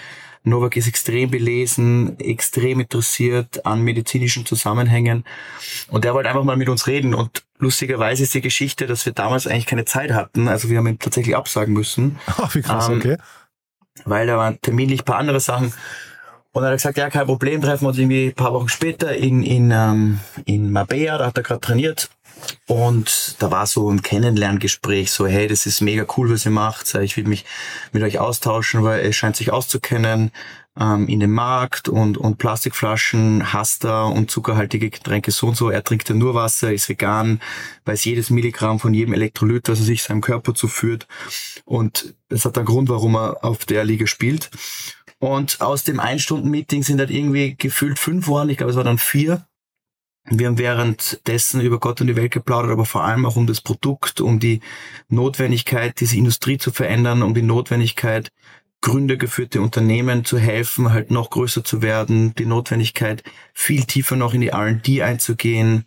Novak 0.49 0.75
ist 0.77 0.87
extrem 0.87 1.29
belesen, 1.29 2.19
extrem 2.19 2.79
interessiert 2.79 3.65
an 3.65 3.81
medizinischen 3.81 4.45
Zusammenhängen. 4.45 5.23
Und 5.89 6.03
der 6.03 6.13
wollte 6.13 6.29
einfach 6.29 6.43
mal 6.43 6.57
mit 6.57 6.69
uns 6.69 6.87
reden. 6.87 7.13
Und 7.13 7.43
lustigerweise 7.59 8.23
ist 8.23 8.33
die 8.33 8.41
Geschichte, 8.41 8.87
dass 8.87 9.05
wir 9.05 9.13
damals 9.13 9.47
eigentlich 9.47 9.65
keine 9.65 9.85
Zeit 9.85 10.11
hatten, 10.11 10.47
also 10.47 10.69
wir 10.69 10.77
haben 10.77 10.87
ihn 10.87 10.99
tatsächlich 10.99 11.35
absagen 11.35 11.73
müssen. 11.73 12.19
Ach, 12.27 12.53
wie 12.55 12.61
krass, 12.61 12.89
ähm, 12.89 12.97
okay. 12.97 13.17
Weil 14.05 14.27
da 14.27 14.37
waren 14.37 14.61
terminlich 14.61 15.05
paar 15.05 15.17
andere 15.17 15.39
Sachen. 15.39 15.73
Und 16.51 16.63
er 16.63 16.69
hat 16.69 16.77
gesagt, 16.77 16.97
ja, 16.97 17.09
kein 17.09 17.25
Problem, 17.25 17.61
treffen 17.61 17.83
wir 17.83 17.89
uns 17.89 17.97
irgendwie 17.97 18.27
ein 18.27 18.33
paar 18.33 18.53
Wochen 18.53 18.69
später 18.69 19.15
in, 19.15 19.43
in, 19.43 19.71
ähm, 19.71 20.19
in 20.45 20.71
Marbella, 20.71 21.17
da 21.17 21.25
hat 21.27 21.37
er 21.37 21.43
gerade 21.43 21.61
trainiert 21.61 22.09
und 22.67 23.35
da 23.39 23.51
war 23.51 23.65
so 23.65 23.89
ein 23.89 24.01
Kennenlerngespräch, 24.01 25.11
so, 25.11 25.25
hey, 25.27 25.47
das 25.47 25.65
ist 25.65 25.81
mega 25.81 26.05
cool, 26.17 26.29
was 26.29 26.45
ihr 26.45 26.51
macht. 26.51 26.93
Ich 26.95 27.15
will 27.17 27.25
mich 27.25 27.45
mit 27.91 28.03
euch 28.03 28.19
austauschen, 28.19 28.83
weil 28.83 29.01
er 29.01 29.13
scheint 29.13 29.35
sich 29.35 29.51
auszukennen 29.51 30.31
ähm, 30.79 31.07
in 31.07 31.19
dem 31.19 31.31
Markt 31.31 31.89
und, 31.89 32.17
und 32.17 32.37
Plastikflaschen 32.37 33.53
hasst 33.53 33.85
er 33.85 34.07
und 34.07 34.29
zuckerhaltige 34.29 34.89
Getränke 34.89 35.31
so 35.31 35.47
und 35.47 35.57
so. 35.57 35.69
Er 35.69 35.83
trinkt 35.83 36.09
ja 36.09 36.15
nur 36.15 36.33
Wasser, 36.33 36.71
ist 36.71 36.89
vegan, 36.89 37.39
weiß 37.85 38.05
jedes 38.05 38.29
Milligramm 38.29 38.79
von 38.79 38.93
jedem 38.93 39.13
Elektrolyt, 39.13 39.67
das 39.67 39.79
er 39.79 39.85
sich 39.85 40.03
seinem 40.03 40.21
Körper 40.21 40.53
zuführt. 40.53 41.07
Und 41.65 42.15
das 42.29 42.45
hat 42.45 42.57
einen 42.57 42.67
Grund, 42.67 42.89
warum 42.89 43.15
er 43.15 43.43
auf 43.43 43.65
der 43.65 43.83
Liga 43.83 44.07
spielt. 44.07 44.49
Und 45.19 45.61
aus 45.61 45.83
dem 45.83 45.99
Ein-Stunden-Meeting 45.99 46.83
sind 46.83 46.99
halt 46.99 47.09
irgendwie 47.09 47.55
gefühlt 47.55 47.97
fünf 47.97 48.27
Wochen, 48.27 48.49
ich 48.49 48.57
glaube, 48.57 48.71
es 48.71 48.77
war 48.77 48.83
dann 48.83 48.99
vier. 48.99 49.47
Wir 50.29 50.47
haben 50.47 50.57
währenddessen 50.57 51.61
über 51.61 51.79
Gott 51.79 52.01
und 52.01 52.07
die 52.07 52.15
Welt 52.17 52.33
geplaudert, 52.33 52.71
aber 52.71 52.85
vor 52.85 53.03
allem 53.03 53.25
auch 53.25 53.37
um 53.37 53.47
das 53.47 53.61
Produkt, 53.61 54.19
um 54.19 54.39
die 54.39 54.59
Notwendigkeit, 55.07 55.99
diese 56.01 56.17
Industrie 56.17 56.57
zu 56.57 56.71
verändern, 56.71 57.23
um 57.23 57.33
die 57.33 57.41
Notwendigkeit, 57.41 58.29
gründergeführte 58.81 59.61
Unternehmen 59.61 60.25
zu 60.25 60.37
helfen, 60.37 60.91
halt 60.91 61.11
noch 61.11 61.29
größer 61.29 61.63
zu 61.63 61.81
werden, 61.81 62.35
die 62.35 62.45
Notwendigkeit, 62.45 63.23
viel 63.53 63.85
tiefer 63.85 64.15
noch 64.15 64.33
in 64.33 64.41
die 64.41 64.49
R&D 64.49 65.01
einzugehen, 65.01 65.85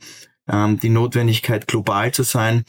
ähm, 0.48 0.80
die 0.80 0.88
Notwendigkeit, 0.88 1.66
global 1.66 2.12
zu 2.12 2.22
sein. 2.22 2.64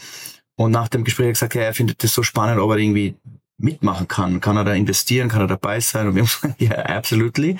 Und 0.56 0.71
nach 0.71 0.89
dem 0.89 1.03
Gespräch 1.03 1.25
hat 1.25 1.29
er 1.29 1.33
gesagt, 1.33 1.56
ja, 1.56 1.62
er 1.63 1.73
findet 1.73 2.03
das 2.03 2.13
so 2.13 2.21
spannend, 2.21 2.59
ob 2.59 2.71
er 2.71 2.77
irgendwie 2.77 3.15
mitmachen 3.57 4.07
kann. 4.07 4.41
Kann 4.41 4.57
er 4.57 4.65
da 4.65 4.73
investieren? 4.73 5.29
Kann 5.29 5.41
er 5.41 5.47
dabei 5.47 5.79
sein? 5.79 6.07
Und 6.07 6.15
wir 6.15 6.23
haben 6.23 6.29
gesagt, 6.41 6.62
ja, 6.62 6.77
absolutely. 6.85 7.57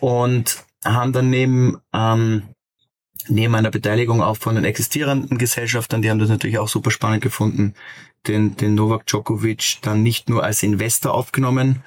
Und 0.00 0.64
haben 0.84 1.12
dann 1.12 1.30
neben 1.30 1.78
ähm, 1.92 2.51
neben 3.28 3.54
einer 3.54 3.70
Beteiligung 3.70 4.22
auch 4.22 4.36
von 4.36 4.54
den 4.54 4.64
existierenden 4.64 5.38
Gesellschaften, 5.38 6.02
die 6.02 6.10
haben 6.10 6.18
das 6.18 6.28
natürlich 6.28 6.58
auch 6.58 6.68
super 6.68 6.90
spannend 6.90 7.22
gefunden, 7.22 7.74
den, 8.26 8.56
den 8.56 8.74
Novak 8.74 9.06
Djokovic 9.06 9.78
dann 9.82 10.02
nicht 10.02 10.28
nur 10.28 10.44
als 10.44 10.62
Investor 10.62 11.14
aufgenommen. 11.14 11.82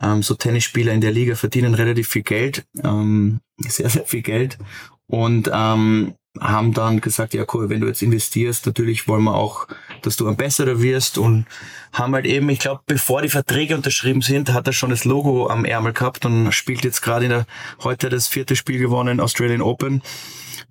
Ähm, 0.00 0.22
so 0.22 0.34
Tennisspieler 0.34 0.92
in 0.92 1.00
der 1.00 1.12
Liga 1.12 1.34
verdienen 1.34 1.74
relativ 1.74 2.08
viel 2.08 2.22
Geld, 2.22 2.64
ähm, 2.82 3.40
sehr, 3.58 3.88
sehr 3.88 4.04
viel 4.04 4.22
Geld. 4.22 4.58
Und 5.06 5.50
ähm, 5.52 6.14
haben 6.40 6.72
dann 6.72 7.00
gesagt, 7.00 7.34
ja 7.34 7.44
cool, 7.52 7.68
wenn 7.68 7.80
du 7.80 7.86
jetzt 7.86 8.02
investierst, 8.02 8.66
natürlich 8.66 9.08
wollen 9.08 9.24
wir 9.24 9.34
auch, 9.34 9.66
dass 10.02 10.16
du 10.16 10.28
ein 10.28 10.36
besserer 10.36 10.80
wirst 10.82 11.18
und 11.18 11.46
haben 11.92 12.14
halt 12.14 12.26
eben, 12.26 12.48
ich 12.48 12.60
glaube, 12.60 12.82
bevor 12.86 13.22
die 13.22 13.28
Verträge 13.28 13.74
unterschrieben 13.74 14.20
sind, 14.20 14.52
hat 14.52 14.66
er 14.66 14.72
schon 14.72 14.90
das 14.90 15.04
Logo 15.04 15.48
am 15.48 15.64
Ärmel 15.64 15.92
gehabt 15.92 16.24
und 16.26 16.52
spielt 16.52 16.84
jetzt 16.84 17.02
gerade 17.02 17.24
in 17.24 17.30
der 17.30 17.46
heute 17.82 18.08
das 18.08 18.28
vierte 18.28 18.56
Spiel 18.56 18.78
gewonnen, 18.78 19.20
Australian 19.20 19.62
Open 19.62 20.02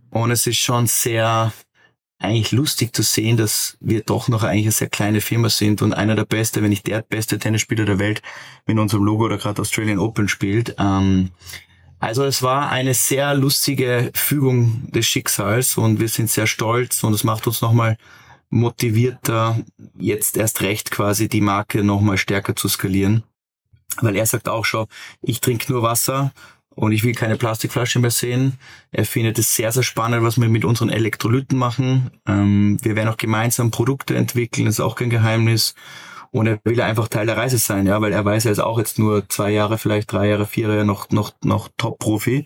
und 0.09 0.31
es 0.31 0.47
ist 0.47 0.57
schon 0.57 0.87
sehr 0.87 1.51
eigentlich 2.19 2.51
lustig 2.51 2.95
zu 2.95 3.03
sehen, 3.03 3.37
dass 3.37 3.77
wir 3.79 4.01
doch 4.01 4.27
noch 4.27 4.43
eigentlich 4.43 4.65
eine 4.65 4.71
sehr 4.71 4.89
kleine 4.89 5.21
Firma 5.21 5.49
sind 5.49 5.81
und 5.81 5.93
einer 5.93 6.15
der 6.15 6.25
beste, 6.25 6.63
wenn 6.63 6.69
nicht 6.69 6.87
der 6.87 7.01
beste 7.03 7.37
Tennisspieler 7.37 7.85
der 7.85 7.99
Welt 7.99 8.21
mit 8.65 8.77
unserem 8.79 9.03
Logo 9.03 9.25
oder 9.25 9.37
gerade 9.37 9.61
Australian 9.61 9.99
Open 9.99 10.27
spielt. 10.27 10.75
Ähm, 10.79 11.31
also 11.99 12.23
es 12.23 12.41
war 12.41 12.69
eine 12.69 12.93
sehr 12.93 13.33
lustige 13.35 14.11
Fügung 14.15 14.91
des 14.91 15.05
Schicksals 15.05 15.77
und 15.77 15.99
wir 15.99 16.09
sind 16.09 16.29
sehr 16.29 16.47
stolz 16.47 17.03
und 17.03 17.13
es 17.13 17.23
macht 17.23 17.47
uns 17.47 17.61
nochmal 17.61 17.97
motivierter, 18.49 19.59
jetzt 19.97 20.37
erst 20.37 20.61
recht 20.61 20.89
quasi 20.91 21.27
die 21.27 21.41
Marke 21.41 21.83
nochmal 21.83 22.17
stärker 22.17 22.55
zu 22.55 22.67
skalieren. 22.67 23.23
Weil 24.01 24.15
er 24.15 24.25
sagt 24.25 24.47
auch 24.47 24.65
schon, 24.65 24.87
ich 25.21 25.41
trinke 25.41 25.71
nur 25.71 25.81
Wasser 25.81 26.31
und 26.77 26.91
ich 26.91 27.03
will 27.03 27.13
keine 27.13 27.37
Plastikflasche 27.37 27.99
mehr 27.99 28.11
sehen. 28.11 28.53
Er 28.91 29.03
findet 29.03 29.39
es 29.39 29.55
sehr, 29.55 29.71
sehr 29.71 29.81
spannend, 29.81 30.23
was 30.23 30.39
wir 30.39 30.47
mit 30.47 30.63
unseren 30.63 30.89
Elektrolyten 30.89 31.57
machen. 31.57 32.11
Ähm, 32.27 32.77
wir 32.83 32.95
werden 32.95 33.09
auch 33.09 33.17
gemeinsam 33.17 33.71
Produkte 33.71 34.15
entwickeln, 34.15 34.65
das 34.65 34.75
ist 34.75 34.79
auch 34.79 34.95
kein 34.95 35.09
Geheimnis. 35.09 35.73
Und 36.31 36.47
er 36.47 36.59
will 36.63 36.81
einfach 36.81 37.07
Teil 37.07 37.25
der 37.25 37.37
Reise 37.37 37.57
sein, 37.57 37.85
ja, 37.85 38.01
weil 38.01 38.13
er 38.13 38.23
weiß, 38.23 38.45
er 38.45 38.51
ist 38.51 38.59
auch 38.59 38.77
jetzt 38.77 38.99
nur 38.99 39.27
zwei 39.29 39.51
Jahre, 39.51 39.77
vielleicht 39.77 40.11
drei 40.11 40.27
Jahre, 40.29 40.45
vier 40.45 40.67
Jahre 40.67 40.85
noch, 40.85 41.09
noch, 41.09 41.33
noch 41.43 41.69
Top-Profi. 41.77 42.45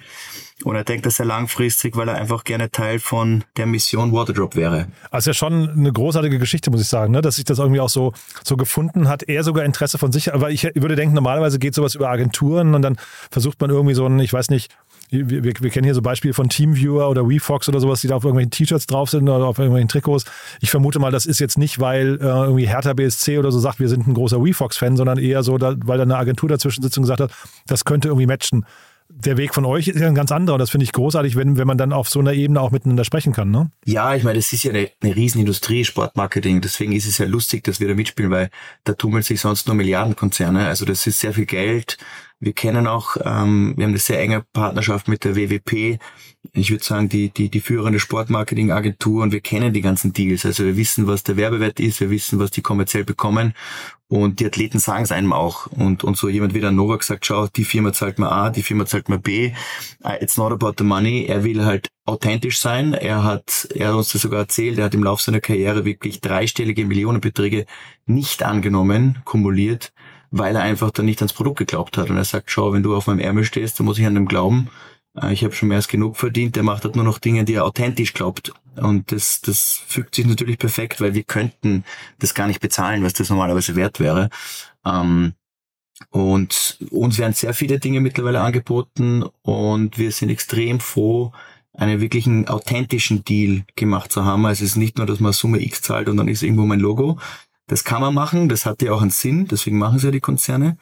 Und 0.64 0.76
er 0.76 0.84
denkt 0.84 1.06
das 1.06 1.16
sehr 1.16 1.26
langfristig, 1.26 1.96
weil 1.96 2.08
er 2.08 2.16
einfach 2.16 2.44
gerne 2.44 2.70
Teil 2.70 3.00
von 3.00 3.44
der 3.58 3.66
Mission 3.66 4.12
Waterdrop 4.12 4.56
wäre. 4.56 4.88
Also 5.10 5.32
ja 5.32 5.34
schon 5.34 5.70
eine 5.70 5.92
großartige 5.92 6.38
Geschichte, 6.38 6.70
muss 6.70 6.82
ich 6.82 6.88
sagen, 6.88 7.12
ne? 7.12 7.22
dass 7.22 7.36
sich 7.36 7.46
das 7.46 7.60
irgendwie 7.60 7.80
auch 7.80 7.90
so, 7.90 8.14
so 8.44 8.58
gefunden 8.58 9.08
hat. 9.08 9.24
Er 9.24 9.44
sogar 9.44 9.66
Interesse 9.66 9.98
von 9.98 10.12
sich, 10.12 10.34
aber 10.34 10.52
ich 10.52 10.64
würde 10.76 10.96
denken, 10.96 11.16
normalerweise 11.16 11.58
geht 11.58 11.74
sowas 11.74 11.96
über 11.96 12.10
Agenturen 12.10 12.76
und 12.76 12.82
dann 12.84 12.98
versucht 13.32 13.60
man 13.60 13.70
irgendwie 13.70 13.96
so 13.96 14.06
ein, 14.06 14.20
ich 14.20 14.34
weiß 14.34 14.50
nicht, 14.50 14.72
wir, 15.12 15.44
wir, 15.44 15.70
kennen 15.70 15.84
hier 15.84 15.94
so 15.94 16.02
Beispiele 16.02 16.34
von 16.34 16.50
Teamviewer 16.50 17.10
oder 17.10 17.28
WeFox 17.28 17.68
oder 17.68 17.80
sowas, 17.80 18.02
die 18.02 18.08
da 18.08 18.16
auf 18.16 18.24
irgendwelchen 18.24 18.52
T-Shirts 18.52 18.88
drauf 18.88 19.10
sind 19.10 19.28
oder 19.28 19.46
auf 19.46 19.60
irgendwelchen 19.60 19.90
Trikots. 19.90 20.26
Ich 20.62 20.72
vermute 20.72 21.00
mal, 21.00 21.12
das 21.12 21.26
ist 21.26 21.40
jetzt 21.40 21.58
nicht, 21.58 21.80
weil 21.80 22.16
äh, 22.22 22.26
irgendwie 22.26 22.68
Hertha 22.68 22.94
BSC 22.94 23.38
oder 23.38 23.52
so 23.52 23.60
sagt, 23.60 23.80
wir 23.80 23.90
sind 23.90 24.08
ein 24.08 24.14
großer 24.14 24.44
WeFox-Fan, 24.44 24.96
sondern 24.96 25.18
eher 25.18 25.44
so, 25.44 25.58
da, 25.58 25.76
weil 25.86 25.98
da 25.98 26.04
eine 26.04 26.18
Agentur 26.18 26.48
dazwischen 26.48 26.82
sitzt 26.82 26.98
und 26.98 27.04
gesagt 27.04 27.20
hat, 27.20 27.32
das 27.68 27.84
könnte 27.84 28.08
irgendwie 28.08 28.28
matchen 28.28 28.66
der 29.14 29.38
Weg 29.38 29.54
von 29.54 29.66
euch 29.66 29.88
ist 29.88 30.00
ja 30.00 30.08
ein 30.08 30.16
ganz 30.16 30.32
anderer 30.32 30.56
und 30.56 30.60
das 30.60 30.70
finde 30.70 30.86
ich 30.86 30.92
großartig, 30.94 31.36
wenn, 31.36 31.58
wenn 31.58 31.68
man 31.68 31.78
dann 31.78 31.94
auf 31.94 32.10
so 32.10 32.20
einer 32.20 32.34
Ebene 32.34 32.62
auch 32.62 32.72
miteinander 32.72 33.04
sprechen 33.04 33.34
kann. 33.34 33.52
Ne? 33.52 33.72
Ja, 33.86 34.16
ich 34.16 34.24
meine, 34.24 34.38
das 34.38 34.52
ist 34.54 34.64
ja 34.64 34.72
eine, 34.72 34.90
eine 35.02 35.16
Riesenindustrie, 35.16 35.84
Sportmarketing. 35.86 36.62
Deswegen 36.62 36.94
ist 36.94 37.08
es 37.08 37.18
ja 37.18 37.26
lustig, 37.26 37.64
dass 37.64 37.80
wir 37.80 37.88
da 37.88 37.94
mitspielen, 37.94 38.32
weil 38.32 38.50
da 38.84 38.94
tummeln 38.94 39.24
sich 39.24 39.42
sonst 39.42 39.68
nur 39.68 39.76
Milliardenkonzerne. 39.76 40.68
Also 40.68 40.86
das 40.86 41.06
ist 41.08 41.20
sehr 41.20 41.34
viel 41.34 41.46
Geld. 41.46 41.98
Wir 42.42 42.54
kennen 42.54 42.88
auch, 42.88 43.18
ähm, 43.24 43.74
wir 43.78 43.86
haben 43.86 43.92
eine 43.92 44.00
sehr 44.00 44.20
enge 44.20 44.44
Partnerschaft 44.52 45.08
mit 45.08 45.24
der 45.24 45.36
WWP. 45.36 46.00
Ich 46.54 46.72
würde 46.72 46.84
sagen, 46.84 47.08
die, 47.08 47.30
die, 47.30 47.50
die 47.50 47.62
führende 47.62 48.00
Sportmarketingagentur 48.00 49.22
und 49.22 49.32
wir 49.32 49.42
kennen 49.42 49.74
die 49.74 49.82
ganzen 49.82 50.12
Deals. 50.12 50.44
Also 50.44 50.66
wir 50.66 50.76
wissen, 50.76 51.06
was 51.06 51.22
der 51.22 51.38
Werbewert 51.38 51.80
ist, 51.80 52.00
wir 52.00 52.10
wissen, 52.10 52.40
was 52.40 52.50
die 52.50 52.64
kommerziell 52.64 53.04
bekommen 53.04 53.54
und 54.08 54.40
die 54.40 54.46
Athleten 54.48 54.80
sagen 54.80 55.04
es 55.04 55.12
einem 55.12 55.34
auch. 55.34 55.68
Und, 55.68 56.04
und 56.04 56.18
so 56.18 56.28
jemand 56.30 56.56
wie 56.56 56.60
der 56.60 56.72
Novak 56.72 57.04
sagt, 57.04 57.28
schau, 57.28 57.48
die 57.48 57.64
Firma 57.64 57.94
zahlt 57.94 58.18
mir 58.18 58.32
A, 58.32 58.50
die 58.50 58.64
Firma 58.64 58.88
zahlt 58.88 59.08
mir 59.08 59.20
B. 59.20 59.54
Uh, 60.04 60.14
it's 60.20 60.36
not 60.36 60.52
about 60.52 60.74
the 60.80 60.84
money. 60.84 61.28
Er 61.28 61.44
will 61.44 61.64
halt 61.64 61.90
authentisch 62.06 62.60
sein. 62.60 62.94
Er 62.96 63.24
hat, 63.24 63.70
er 63.74 63.90
hat 63.90 63.96
uns 63.96 64.12
das 64.12 64.24
sogar 64.24 64.40
erzählt, 64.40 64.80
er 64.80 64.86
hat 64.86 64.96
im 64.96 65.04
Laufe 65.04 65.24
seiner 65.24 65.40
Karriere 65.42 65.86
wirklich 65.86 66.20
dreistellige 66.22 66.86
Millionenbeträge 66.86 67.66
nicht 68.08 68.44
angenommen, 68.44 69.20
kumuliert 69.26 69.94
weil 70.32 70.56
er 70.56 70.64
einfach 70.64 70.92
dann 70.92 71.06
nicht 71.06 71.22
ans 71.22 71.34
Produkt 71.34 71.60
geglaubt 71.60 71.98
hat. 71.98 72.10
Und 72.10 72.18
er 72.18 72.26
sagt, 72.26 72.50
schau, 72.50 72.74
wenn 72.74 72.84
du 72.84 72.96
auf 72.96 73.08
meinem 73.08 73.20
Ärmel 73.20 73.44
stehst, 73.44 73.80
dann 73.80 73.86
muss 73.86 74.00
ich 74.00 74.06
an 74.06 74.16
dem 74.16 74.28
glauben. 74.28 74.70
Äh, 75.22 75.34
ich 75.34 75.44
habe 75.44 75.54
schon 75.54 75.70
mehr 75.70 75.78
als 75.78 75.88
genug 75.88 76.18
verdient. 76.18 76.56
Der 76.56 76.64
macht 76.64 76.86
halt 76.86 76.96
nur 76.96 77.06
noch 77.06 77.20
Dinge, 77.20 77.44
die 77.44 77.56
er 77.56 77.66
authentisch 77.66 78.14
glaubt. 78.14 78.54
Und 78.78 79.12
das, 79.12 79.42
das 79.42 79.82
fügt 79.86 80.16
sich 80.16 80.26
natürlich 80.26 80.58
perfekt, 80.58 81.02
weil 81.02 81.14
wir 81.14 81.24
könnten 81.24 81.84
das 82.20 82.34
gar 82.34 82.48
nicht 82.48 82.62
bezahlen, 82.62 83.04
was 83.04 83.14
das 83.14 83.30
normalerweise 83.30 83.76
wert 83.76 84.00
wäre. 84.00 84.30
Ähm, 84.86 85.34
und 86.10 86.78
uns 86.90 87.20
werden 87.20 87.34
sehr 87.34 87.54
viele 87.54 87.80
Dinge 87.80 88.00
mittlerweile 88.00 88.42
angeboten 88.42 89.24
und 89.44 90.00
wir 90.00 90.12
sind 90.12 90.30
extrem 90.30 90.80
froh, 90.80 91.32
einen 91.74 92.02
wirklichen 92.02 92.48
authentischen 92.48 93.24
Deal 93.24 93.64
gemacht 93.76 94.12
zu 94.12 94.26
haben. 94.26 94.46
Also 94.46 94.64
es 94.64 94.72
ist 94.72 94.78
nicht 94.78 94.98
nur, 94.98 95.06
dass 95.06 95.20
man 95.20 95.32
Summe 95.32 95.62
X 95.62 95.82
zahlt 95.82 96.10
und 96.10 96.18
dann 96.18 96.28
ist 96.28 96.42
irgendwo 96.42 96.66
mein 96.66 96.80
Logo, 96.80 97.20
das 97.68 97.84
kann 97.84 98.02
man 98.02 98.14
machen, 98.14 98.50
das 98.50 98.66
hat 98.66 98.82
ja 98.82 98.92
auch 98.92 99.02
einen 99.02 99.12
Sinn, 99.12 99.48
deswegen 99.48 99.78
machen 99.78 100.00
sie 100.00 100.08
ja 100.08 100.12
die 100.12 100.20
Konzerne. 100.20 100.78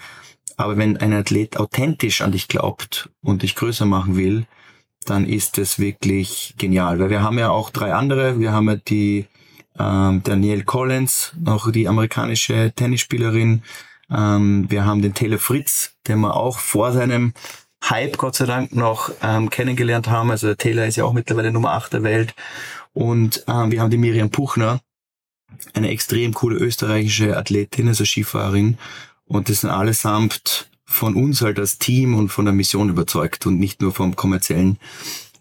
Aber 0.58 0.76
wenn 0.76 0.98
ein 0.98 1.14
Athlet 1.14 1.58
authentisch 1.58 2.22
an 2.22 2.34
dich 2.34 2.48
glaubt 2.48 3.10
und 3.22 3.44
dich 3.44 3.56
größer 3.56 3.86
machen 3.86 4.18
will, 4.18 4.46
dann 5.06 5.26
ist 5.26 5.58
das 5.58 5.80
wirklich 5.80 6.56
genial. 6.58 7.00
Weil 7.00 7.10
wir 7.10 7.24
haben 7.24 7.40
ja 7.40 7.50
auch 7.50 7.70
drei 7.70 7.94
andere. 7.94 8.40
Wir 8.40 8.52
haben 8.52 8.68
ja 8.68 8.76
die 8.76 9.26
ähm, 9.80 10.22
Danielle 10.24 10.64
Collins, 10.64 11.34
auch 11.46 11.72
die 11.72 11.88
amerikanische 11.88 12.74
Tennisspielerin. 12.76 13.64
Ähm, 14.12 14.66
wir 14.70 14.86
haben 14.86 15.02
den 15.02 15.14
Taylor 15.14 15.40
Fritz, 15.40 15.94
den 16.08 16.20
wir 16.20 16.36
auch 16.36 16.60
vor 16.60 16.92
seinem 16.92 17.34
Hype 17.84 18.18
Gott 18.18 18.36
sei 18.36 18.46
Dank 18.46 18.76
noch 18.76 19.12
ähm, 19.24 19.50
kennengelernt 19.50 20.10
haben. 20.10 20.32
Also 20.32 20.48
der 20.48 20.58
Taylor 20.58 20.86
ist 20.86 20.98
ja 20.98 21.06
auch 21.06 21.14
mittlerweile 21.14 21.52
Nummer 21.52 21.72
8 21.72 21.94
der 21.94 22.04
Welt. 22.04 22.36
Und 22.94 23.46
ähm, 23.48 23.72
wir 23.72 23.82
haben 23.82 23.92
die 23.92 23.98
Miriam 23.98 24.30
Puchner, 24.30 24.82
eine 25.74 25.90
extrem 25.90 26.34
coole 26.34 26.58
österreichische 26.58 27.38
Athletin, 27.38 27.88
also 27.88 28.06
Skifahrerin. 28.06 28.78
Und 29.26 29.50
das 29.50 29.62
sind 29.62 29.70
allesamt 29.70 30.70
von 30.86 31.16
uns 31.16 31.42
halt 31.42 31.60
als 31.60 31.78
Team 31.78 32.16
und 32.16 32.30
von 32.30 32.46
der 32.46 32.54
Mission 32.54 32.90
überzeugt 32.90 33.46
und 33.46 33.60
nicht 33.60 33.82
nur 33.82 33.94
vom 33.94 34.16
kommerziellen. 34.16 34.80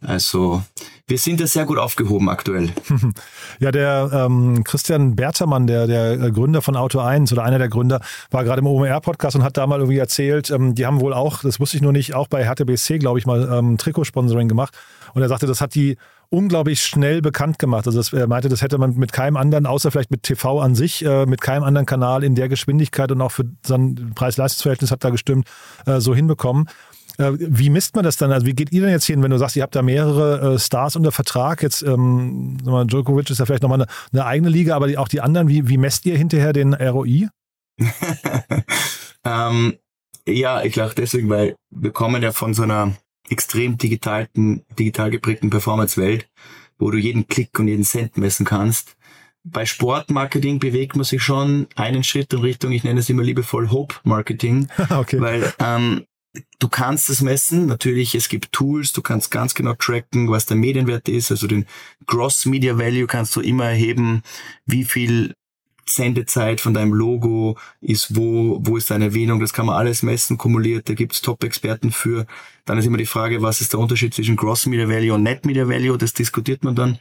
Also 0.01 0.63
wir 1.09 1.19
sind 1.19 1.41
da 1.41 1.47
sehr 1.47 1.65
gut 1.65 1.79
aufgehoben 1.79 2.29
aktuell. 2.29 2.71
Ja, 3.61 3.73
der 3.73 4.11
ähm, 4.13 4.63
Christian 4.63 5.17
Bertermann, 5.17 5.67
der, 5.67 5.89
der 5.89 6.31
Gründer 6.31 6.63
von 6.63 6.77
Auto 6.77 7.01
1 7.01 7.33
oder 7.33 7.43
einer 7.43 7.59
der 7.59 7.69
Gründer, 7.69 8.01
war 8.31 8.45
gerade 8.45 8.61
im 8.61 8.69
OMR-Podcast 8.69 9.35
und 9.35 9.43
hat 9.43 9.57
da 9.57 9.67
mal 9.67 9.81
irgendwie 9.81 9.99
erzählt, 9.99 10.51
ähm, 10.51 10.77
die 10.77 10.87
haben 10.87 11.01
wohl 11.01 11.13
auch, 11.13 11.41
das 11.41 11.59
wusste 11.59 11.77
ich 11.77 11.83
nur 11.83 11.93
nicht, 11.93 12.15
auch 12.15 12.29
bei 12.29 12.45
HTBC, 12.45 13.01
glaube 13.01 13.19
ich, 13.19 13.27
mal 13.27 13.49
ähm, 13.53 13.77
Trikotsponsoring 13.77 14.47
gemacht. 14.47 14.75
Und 15.15 15.23
er 15.23 15.29
sagte, 15.29 15.47
das 15.47 15.61
hat 15.61 15.75
die 15.75 15.97
unglaublich 16.31 16.83
schnell 16.83 17.23
bekannt 17.23 17.59
gemacht. 17.59 17.87
Also 17.87 17.99
das, 17.99 18.13
er 18.13 18.27
meinte, 18.27 18.49
das 18.49 18.61
hätte 18.63 18.79
man 18.79 18.97
mit 18.97 19.13
keinem 19.13 19.37
anderen, 19.37 19.67
außer 19.67 19.91
vielleicht 19.91 20.11
mit 20.11 20.23
TV 20.23 20.61
an 20.61 20.75
sich, 20.75 21.05
äh, 21.05 21.27
mit 21.27 21.41
keinem 21.41 21.63
anderen 21.63 21.87
Kanal 21.87 22.23
in 22.23 22.35
der 22.35 22.49
Geschwindigkeit 22.49 23.11
und 23.11 23.21
auch 23.23 23.33
für 23.33 23.45
sein 23.65 24.13
Preis-Leistungs-Verhältnis 24.15 24.91
hat 24.91 25.05
da 25.05 25.11
gestimmt, 25.11 25.49
äh, 25.87 26.01
so 26.01 26.15
hinbekommen. 26.15 26.69
Äh, 27.19 27.33
wie 27.39 27.71
misst 27.71 27.97
man 27.97 28.05
das 28.05 28.17
dann? 28.17 28.31
Also 28.31 28.47
wie 28.47 28.55
geht 28.55 28.73
ihr 28.73 28.83
denn 28.83 28.91
jetzt 28.91 29.07
hin, 29.07 29.23
wenn 29.23 29.31
du 29.31 29.39
sagst, 29.39 29.57
ihr 29.57 29.63
habt 29.63 29.75
da 29.75 29.83
mehrere 29.83 30.55
äh, 30.55 30.59
Stars 30.59 30.97
unter 30.97 31.13
Vertrag? 31.13 31.63
Jetzt, 31.63 31.83
ähm, 31.83 32.59
mal, 32.65 32.87
Djokovic 32.87 33.31
ist 33.31 33.39
ja 33.39 33.47
vielleicht 33.47 33.63
nochmal 33.63 33.83
eine, 33.83 33.91
eine 34.13 34.25
eigene 34.27 34.51
Liga, 34.51 34.77
aber 34.77 34.87
die, 34.87 34.99
auch 34.99 35.09
die 35.09 35.21
anderen, 35.21 35.49
wie, 35.49 35.69
wie 35.69 35.79
messt 35.79 36.05
ihr 36.07 36.17
hinterher 36.17 36.53
den 36.53 36.75
ROI? 36.75 37.29
ähm, 39.25 39.79
ja, 40.27 40.63
ich 40.63 40.73
glaube 40.73 40.95
deswegen, 40.95 41.29
weil 41.29 41.57
wir 41.71 41.91
kommen 41.91 42.23
ja 42.23 42.33
von 42.33 42.55
so 42.55 42.63
einer 42.63 42.93
extrem 43.31 43.79
digitalten, 43.79 44.65
digital 44.79 45.11
geprägten 45.11 45.51
Performance-Welt, 45.51 46.29
wo 46.79 46.91
du 46.91 46.99
jeden 46.99 47.29
Klick 47.29 47.59
und 47.59 47.69
jeden 47.69 47.85
Cent 47.85 48.17
messen 48.17 48.47
kannst. 48.47 48.97
Bei 49.45 49.65
Sportmarketing 49.65 50.59
bewegt 50.59 50.97
man 50.97 51.05
sich 51.05 51.23
schon 51.23 51.69
einen 51.75 52.05
Schritt 52.05 52.33
in 52.33 52.41
Richtung, 52.41 52.73
ich 52.73 52.85
nenne 52.85 53.01
es 53.01 53.09
immer 53.09 53.23
liebevoll 53.23 53.71
Hope-Marketing, 53.71 54.69
okay. 54.91 55.21
weil 55.21 55.53
ähm, 55.59 56.05
du 56.59 56.69
kannst 56.69 57.09
es 57.09 57.23
messen. 57.23 57.67
Natürlich, 57.67 58.15
es 58.15 58.29
gibt 58.29 58.53
Tools, 58.53 58.93
du 58.93 59.03
kannst 59.03 59.31
ganz 59.31 59.55
genau 59.55 59.75
tracken, 59.75 60.31
was 60.31 60.47
der 60.47 60.57
Medienwert 60.57 61.09
ist. 61.09 61.31
Also 61.31 61.47
den 61.47 61.67
Gross 62.07 62.47
Media 62.47 62.79
Value 62.79 63.07
kannst 63.07 63.35
du 63.37 63.41
immer 63.41 63.65
erheben, 63.65 64.23
wie 64.67 64.85
viel 64.85 65.35
Sendezeit 65.91 66.61
von 66.61 66.75
deinem 66.75 66.93
Logo 66.93 67.57
ist, 67.81 68.17
wo, 68.17 68.59
wo 68.63 68.77
ist 68.77 68.91
deine 68.91 69.07
Erwähnung, 69.07 69.41
das 69.41 69.53
kann 69.53 69.67
man 69.67 69.77
alles 69.77 70.03
messen, 70.03 70.39
kumuliert, 70.39 70.89
da 70.89 70.95
gibt's 70.95 71.23
Top-Experten 71.23 71.93
für. 71.93 72.27
Dann 72.65 72.79
ist 72.79 72.87
immer 72.87 72.99
die 72.99 73.07
Frage, 73.07 73.43
was 73.43 73.61
ist 73.61 73.73
der 73.73 73.81
Unterschied 73.81 74.15
zwischen 74.15 74.37
Gross 74.37 74.67
Media 74.67 74.89
Value 74.89 75.15
und 75.15 75.23
Net 75.23 75.47
Media 75.47 75.69
Value, 75.69 75.99
das 75.99 76.13
diskutiert 76.13 76.65
man 76.65 76.75
dann. 76.75 76.99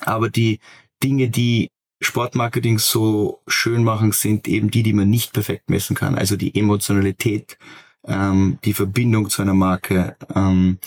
Aber 0.00 0.30
die 0.30 0.60
Dinge, 1.02 1.28
die 1.28 1.68
Sportmarketing 2.02 2.78
so 2.78 3.42
schön 3.46 3.84
machen, 3.84 4.12
sind 4.12 4.48
eben 4.48 4.70
die, 4.70 4.82
die 4.82 4.94
man 4.94 5.10
nicht 5.10 5.32
perfekt 5.32 5.68
messen 5.68 5.94
kann. 5.94 6.14
Also 6.14 6.36
die 6.36 6.54
Emotionalität, 6.54 7.58
ähm, 8.06 8.58
die 8.64 8.72
Verbindung 8.72 9.28
zu 9.28 9.42
einer 9.42 9.54
Marke, 9.54 10.16
ähm, 10.34 10.78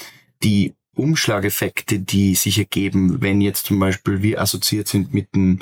die 0.43 0.73
Umschlageffekte, 0.95 1.99
die 1.99 2.35
sich 2.35 2.57
ergeben, 2.57 3.21
wenn 3.21 3.41
jetzt 3.41 3.65
zum 3.65 3.79
Beispiel 3.79 4.21
wir 4.21 4.41
assoziiert 4.41 4.87
sind 4.87 5.13
mit 5.13 5.29
einem 5.33 5.59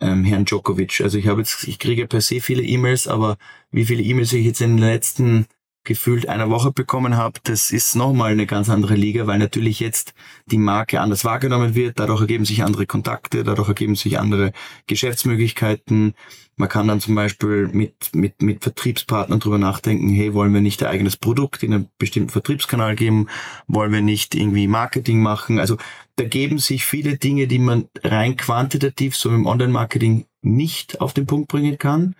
ähm, 0.00 0.24
Herrn 0.24 0.44
Djokovic. 0.44 1.00
Also 1.02 1.18
ich 1.18 1.26
habe 1.26 1.40
jetzt, 1.40 1.64
ich 1.64 1.78
kriege 1.78 2.06
per 2.06 2.20
se 2.20 2.40
viele 2.40 2.62
E-Mails, 2.62 3.06
aber 3.08 3.36
wie 3.70 3.84
viele 3.84 4.02
E-Mails 4.02 4.32
ich 4.32 4.44
jetzt 4.44 4.60
in 4.60 4.76
den 4.76 4.84
letzten 4.86 5.46
gefühlt 5.84 6.28
einer 6.28 6.50
Woche 6.50 6.72
bekommen 6.72 7.16
habe, 7.16 7.40
das 7.42 7.70
ist 7.70 7.96
nochmal 7.96 8.32
eine 8.32 8.46
ganz 8.46 8.68
andere 8.68 8.94
Liga, 8.94 9.26
weil 9.26 9.38
natürlich 9.38 9.80
jetzt 9.80 10.14
die 10.46 10.58
Marke 10.58 11.00
anders 11.00 11.24
wahrgenommen 11.24 11.74
wird, 11.74 11.98
dadurch 11.98 12.20
ergeben 12.20 12.44
sich 12.44 12.62
andere 12.62 12.86
Kontakte, 12.86 13.44
dadurch 13.44 13.68
ergeben 13.68 13.94
sich 13.94 14.18
andere 14.18 14.52
Geschäftsmöglichkeiten. 14.86 16.14
Man 16.56 16.68
kann 16.68 16.86
dann 16.86 17.00
zum 17.00 17.14
Beispiel 17.14 17.68
mit, 17.68 18.14
mit, 18.14 18.42
mit 18.42 18.62
Vertriebspartnern 18.62 19.40
drüber 19.40 19.56
nachdenken, 19.56 20.10
hey, 20.10 20.34
wollen 20.34 20.52
wir 20.52 20.60
nicht 20.60 20.82
ein 20.82 20.90
eigenes 20.90 21.16
Produkt 21.16 21.62
in 21.62 21.72
einen 21.72 21.88
bestimmten 21.98 22.28
Vertriebskanal 22.28 22.94
geben? 22.96 23.28
Wollen 23.66 23.92
wir 23.92 24.02
nicht 24.02 24.34
irgendwie 24.34 24.66
Marketing 24.66 25.22
machen? 25.22 25.58
Also 25.58 25.78
da 26.16 26.24
geben 26.24 26.58
sich 26.58 26.84
viele 26.84 27.16
Dinge, 27.16 27.46
die 27.46 27.58
man 27.58 27.88
rein 28.04 28.36
quantitativ 28.36 29.16
so 29.16 29.30
im 29.30 29.46
Online-Marketing 29.46 30.26
nicht 30.42 31.00
auf 31.00 31.14
den 31.14 31.24
Punkt 31.24 31.48
bringen 31.48 31.78
kann. 31.78 32.14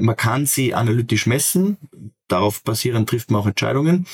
Man 0.00 0.16
kann 0.16 0.46
sie 0.46 0.74
analytisch 0.74 1.26
messen, 1.26 1.76
darauf 2.28 2.62
basierend 2.62 3.08
trifft 3.08 3.30
man 3.30 3.40
auch 3.40 3.46
Entscheidungen, 3.46 4.06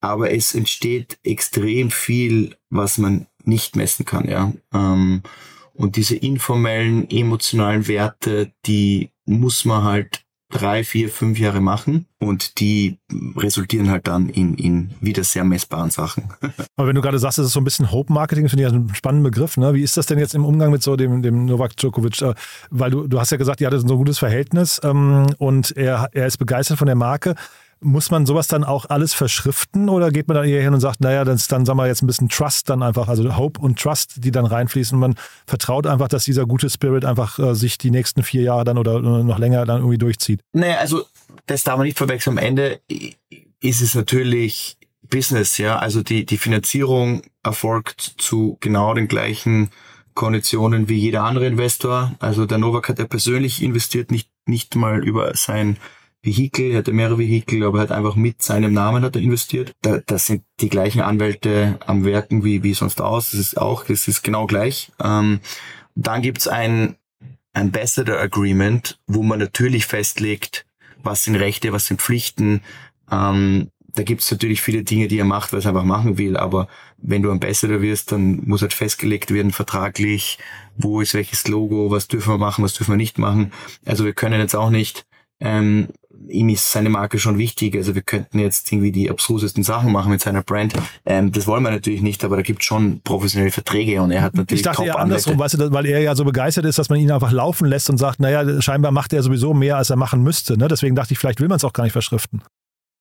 aber 0.00 0.32
es 0.32 0.54
entsteht 0.54 1.18
extrem 1.22 1.90
viel, 1.90 2.56
was 2.70 2.98
man 2.98 3.26
nicht 3.44 3.76
messen 3.76 4.04
kann, 4.04 4.28
ja. 4.28 4.52
Ähm, 4.72 5.22
und 5.74 5.96
diese 5.96 6.16
informellen, 6.16 7.08
emotionalen 7.10 7.88
Werte, 7.88 8.52
die 8.66 9.10
muss 9.24 9.64
man 9.64 9.84
halt 9.84 10.24
drei, 10.52 10.84
vier, 10.84 11.08
fünf 11.08 11.38
Jahre 11.38 11.60
machen 11.60 12.06
und 12.18 12.60
die 12.60 12.98
resultieren 13.36 13.90
halt 13.90 14.06
dann 14.06 14.28
in, 14.28 14.54
in 14.54 14.90
wieder 15.00 15.24
sehr 15.24 15.44
messbaren 15.44 15.90
Sachen. 15.90 16.24
Aber 16.76 16.88
wenn 16.88 16.94
du 16.94 17.02
gerade 17.02 17.18
sagst, 17.18 17.38
es 17.38 17.46
ist 17.46 17.52
so 17.52 17.60
ein 17.60 17.64
bisschen 17.64 17.90
Hope-Marketing, 17.90 18.48
finde 18.48 18.64
ich 18.64 18.70
ja 18.70 18.76
einen 18.76 18.94
spannenden 18.94 19.30
Begriff. 19.30 19.56
Ne? 19.56 19.74
Wie 19.74 19.82
ist 19.82 19.96
das 19.96 20.06
denn 20.06 20.18
jetzt 20.18 20.34
im 20.34 20.44
Umgang 20.44 20.70
mit 20.70 20.82
so 20.82 20.94
dem, 20.94 21.22
dem 21.22 21.46
Novak 21.46 21.76
Djokovic? 21.76 22.22
Äh, 22.22 22.34
weil 22.70 22.90
du, 22.90 23.08
du 23.08 23.18
hast 23.18 23.32
ja 23.32 23.38
gesagt, 23.38 23.60
ihr 23.60 23.66
hattet 23.66 23.80
so 23.80 23.94
ein 23.94 23.98
gutes 23.98 24.18
Verhältnis 24.18 24.80
ähm, 24.84 25.26
und 25.38 25.76
er, 25.76 26.08
er 26.12 26.26
ist 26.26 26.36
begeistert 26.36 26.78
von 26.78 26.86
der 26.86 26.96
Marke. 26.96 27.34
Muss 27.82 28.10
man 28.10 28.26
sowas 28.26 28.46
dann 28.48 28.64
auch 28.64 28.86
alles 28.88 29.12
verschriften 29.12 29.88
oder 29.88 30.10
geht 30.10 30.28
man 30.28 30.36
dann 30.36 30.46
eher 30.46 30.62
hin 30.62 30.72
und 30.72 30.80
sagt, 30.80 31.00
naja, 31.00 31.24
dann, 31.24 31.40
dann 31.48 31.66
sagen 31.66 31.78
wir 31.78 31.86
jetzt 31.86 32.02
ein 32.02 32.06
bisschen 32.06 32.28
Trust 32.28 32.70
dann 32.70 32.82
einfach, 32.82 33.08
also 33.08 33.36
Hope 33.36 33.60
und 33.60 33.78
Trust, 33.78 34.24
die 34.24 34.30
dann 34.30 34.46
reinfließen. 34.46 34.98
Man 34.98 35.16
vertraut 35.46 35.86
einfach, 35.86 36.08
dass 36.08 36.24
dieser 36.24 36.46
gute 36.46 36.70
Spirit 36.70 37.04
einfach 37.04 37.38
äh, 37.38 37.54
sich 37.54 37.78
die 37.78 37.90
nächsten 37.90 38.22
vier 38.22 38.42
Jahre 38.42 38.64
dann 38.64 38.78
oder 38.78 39.00
noch 39.00 39.38
länger 39.38 39.66
dann 39.66 39.78
irgendwie 39.78 39.98
durchzieht. 39.98 40.40
Naja, 40.52 40.76
also 40.78 41.04
das 41.46 41.64
darf 41.64 41.76
man 41.76 41.86
nicht 41.86 41.98
verwechseln. 41.98 42.38
Am 42.38 42.44
Ende 42.44 42.80
ist 43.60 43.80
es 43.80 43.94
natürlich 43.94 44.76
Business, 45.12 45.58
ja. 45.58 45.78
Also 45.78 46.02
die, 46.02 46.24
die 46.24 46.38
Finanzierung 46.38 47.22
erfolgt 47.42 48.14
zu 48.18 48.56
genau 48.60 48.94
den 48.94 49.08
gleichen 49.08 49.70
Konditionen 50.14 50.88
wie 50.88 50.98
jeder 50.98 51.24
andere 51.24 51.46
Investor. 51.46 52.14
Also 52.18 52.46
der 52.46 52.58
Novak 52.58 52.88
hat 52.88 52.98
ja 52.98 53.06
persönlich 53.06 53.62
investiert, 53.62 54.10
nicht, 54.10 54.30
nicht 54.46 54.74
mal 54.74 55.04
über 55.04 55.34
sein 55.34 55.76
Vehikel, 56.22 56.70
er 56.70 56.78
hatte 56.78 56.92
mehrere 56.92 57.18
Vehikel, 57.18 57.64
aber 57.64 57.78
er 57.78 57.82
hat 57.82 57.92
einfach 57.92 58.14
mit 58.14 58.42
seinem 58.42 58.72
Namen 58.72 59.02
hat 59.02 59.16
er 59.16 59.22
investiert. 59.22 59.72
Da, 59.82 59.98
das 59.98 60.26
sind 60.26 60.44
die 60.60 60.68
gleichen 60.68 61.00
Anwälte 61.00 61.78
am 61.86 62.04
Werken 62.04 62.44
wie, 62.44 62.62
wie 62.62 62.74
sonst 62.74 63.00
aus. 63.00 63.32
Das 63.32 63.40
ist 63.40 63.58
auch, 63.58 63.84
das 63.84 64.06
ist 64.06 64.22
genau 64.22 64.46
gleich. 64.46 64.92
Ähm, 65.02 65.40
dann 65.94 66.22
gibt's 66.22 66.46
ein 66.46 66.96
Ambassador 67.52 68.18
Agreement, 68.18 69.00
wo 69.06 69.22
man 69.22 69.40
natürlich 69.40 69.86
festlegt, 69.86 70.64
was 71.02 71.24
sind 71.24 71.36
Rechte, 71.36 71.72
was 71.72 71.86
sind 71.86 72.00
Pflichten. 72.00 72.62
Ähm, 73.10 73.68
da 73.94 74.04
gibt's 74.04 74.30
natürlich 74.30 74.62
viele 74.62 74.84
Dinge, 74.84 75.08
die 75.08 75.18
er 75.18 75.24
macht, 75.24 75.52
weil 75.52 75.60
er 75.60 75.66
einfach 75.66 75.84
machen 75.84 76.16
will, 76.16 76.36
aber 76.36 76.68
wenn 76.96 77.22
du 77.22 77.30
Ambassador 77.30 77.82
wirst, 77.82 78.12
dann 78.12 78.42
muss 78.46 78.62
halt 78.62 78.72
festgelegt 78.72 79.32
werden, 79.32 79.52
vertraglich, 79.52 80.38
wo 80.76 81.00
ist 81.00 81.14
welches 81.14 81.46
Logo, 81.48 81.90
was 81.90 82.08
dürfen 82.08 82.32
wir 82.32 82.38
machen, 82.38 82.64
was 82.64 82.74
dürfen 82.74 82.92
wir 82.92 82.96
nicht 82.96 83.18
machen. 83.18 83.52
Also 83.84 84.04
wir 84.04 84.14
können 84.14 84.40
jetzt 84.40 84.56
auch 84.56 84.70
nicht 84.70 85.04
ähm, 85.40 85.88
ihm 86.28 86.48
ist 86.48 86.70
seine 86.70 86.88
Marke 86.88 87.18
schon 87.18 87.38
wichtig. 87.38 87.76
Also 87.76 87.94
wir 87.94 88.02
könnten 88.02 88.38
jetzt 88.38 88.70
irgendwie 88.72 88.92
die 88.92 89.10
abstrusesten 89.10 89.62
Sachen 89.62 89.92
machen 89.92 90.10
mit 90.10 90.20
seiner 90.20 90.42
Brand. 90.42 90.74
Ähm, 91.04 91.32
das 91.32 91.46
wollen 91.46 91.62
wir 91.62 91.70
natürlich 91.70 92.02
nicht, 92.02 92.24
aber 92.24 92.36
da 92.36 92.42
gibt 92.42 92.60
es 92.60 92.66
schon 92.66 93.00
professionelle 93.02 93.50
Verträge 93.50 94.02
und 94.02 94.10
er 94.10 94.22
hat 94.22 94.34
natürlich. 94.34 94.60
Ich 94.60 94.64
dachte 94.64 94.84
eher 94.84 94.98
andersrum, 94.98 95.38
weißt 95.38 95.54
du, 95.54 95.72
weil 95.72 95.86
er 95.86 96.00
ja 96.00 96.14
so 96.14 96.24
begeistert 96.24 96.64
ist, 96.64 96.78
dass 96.78 96.88
man 96.88 96.98
ihn 96.98 97.10
einfach 97.10 97.32
laufen 97.32 97.66
lässt 97.66 97.90
und 97.90 97.98
sagt, 97.98 98.20
naja, 98.20 98.60
scheinbar 98.60 98.92
macht 98.92 99.12
er 99.12 99.22
sowieso 99.22 99.54
mehr, 99.54 99.76
als 99.76 99.90
er 99.90 99.96
machen 99.96 100.22
müsste. 100.22 100.56
Ne? 100.56 100.68
Deswegen 100.68 100.94
dachte 100.94 101.12
ich, 101.12 101.18
vielleicht 101.18 101.40
will 101.40 101.48
man 101.48 101.56
es 101.56 101.64
auch 101.64 101.72
gar 101.72 101.84
nicht 101.84 101.92
verschriften. 101.92 102.42